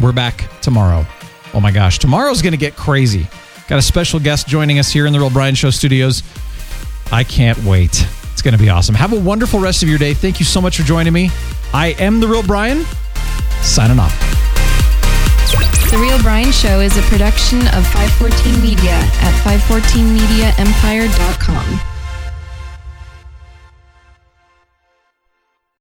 [0.00, 1.04] We're back tomorrow.
[1.54, 3.26] Oh my gosh, tomorrow's going to get crazy.
[3.66, 6.22] Got a special guest joining us here in the Real Brian Show studios.
[7.10, 8.06] I can't wait.
[8.32, 8.94] It's going to be awesome.
[8.94, 10.14] Have a wonderful rest of your day.
[10.14, 11.30] Thank you so much for joining me.
[11.74, 12.84] I am the Real Brian,
[13.62, 14.47] signing off.
[15.90, 21.97] The Real Brian Show is a production of 514 Media at 514mediaempire.com.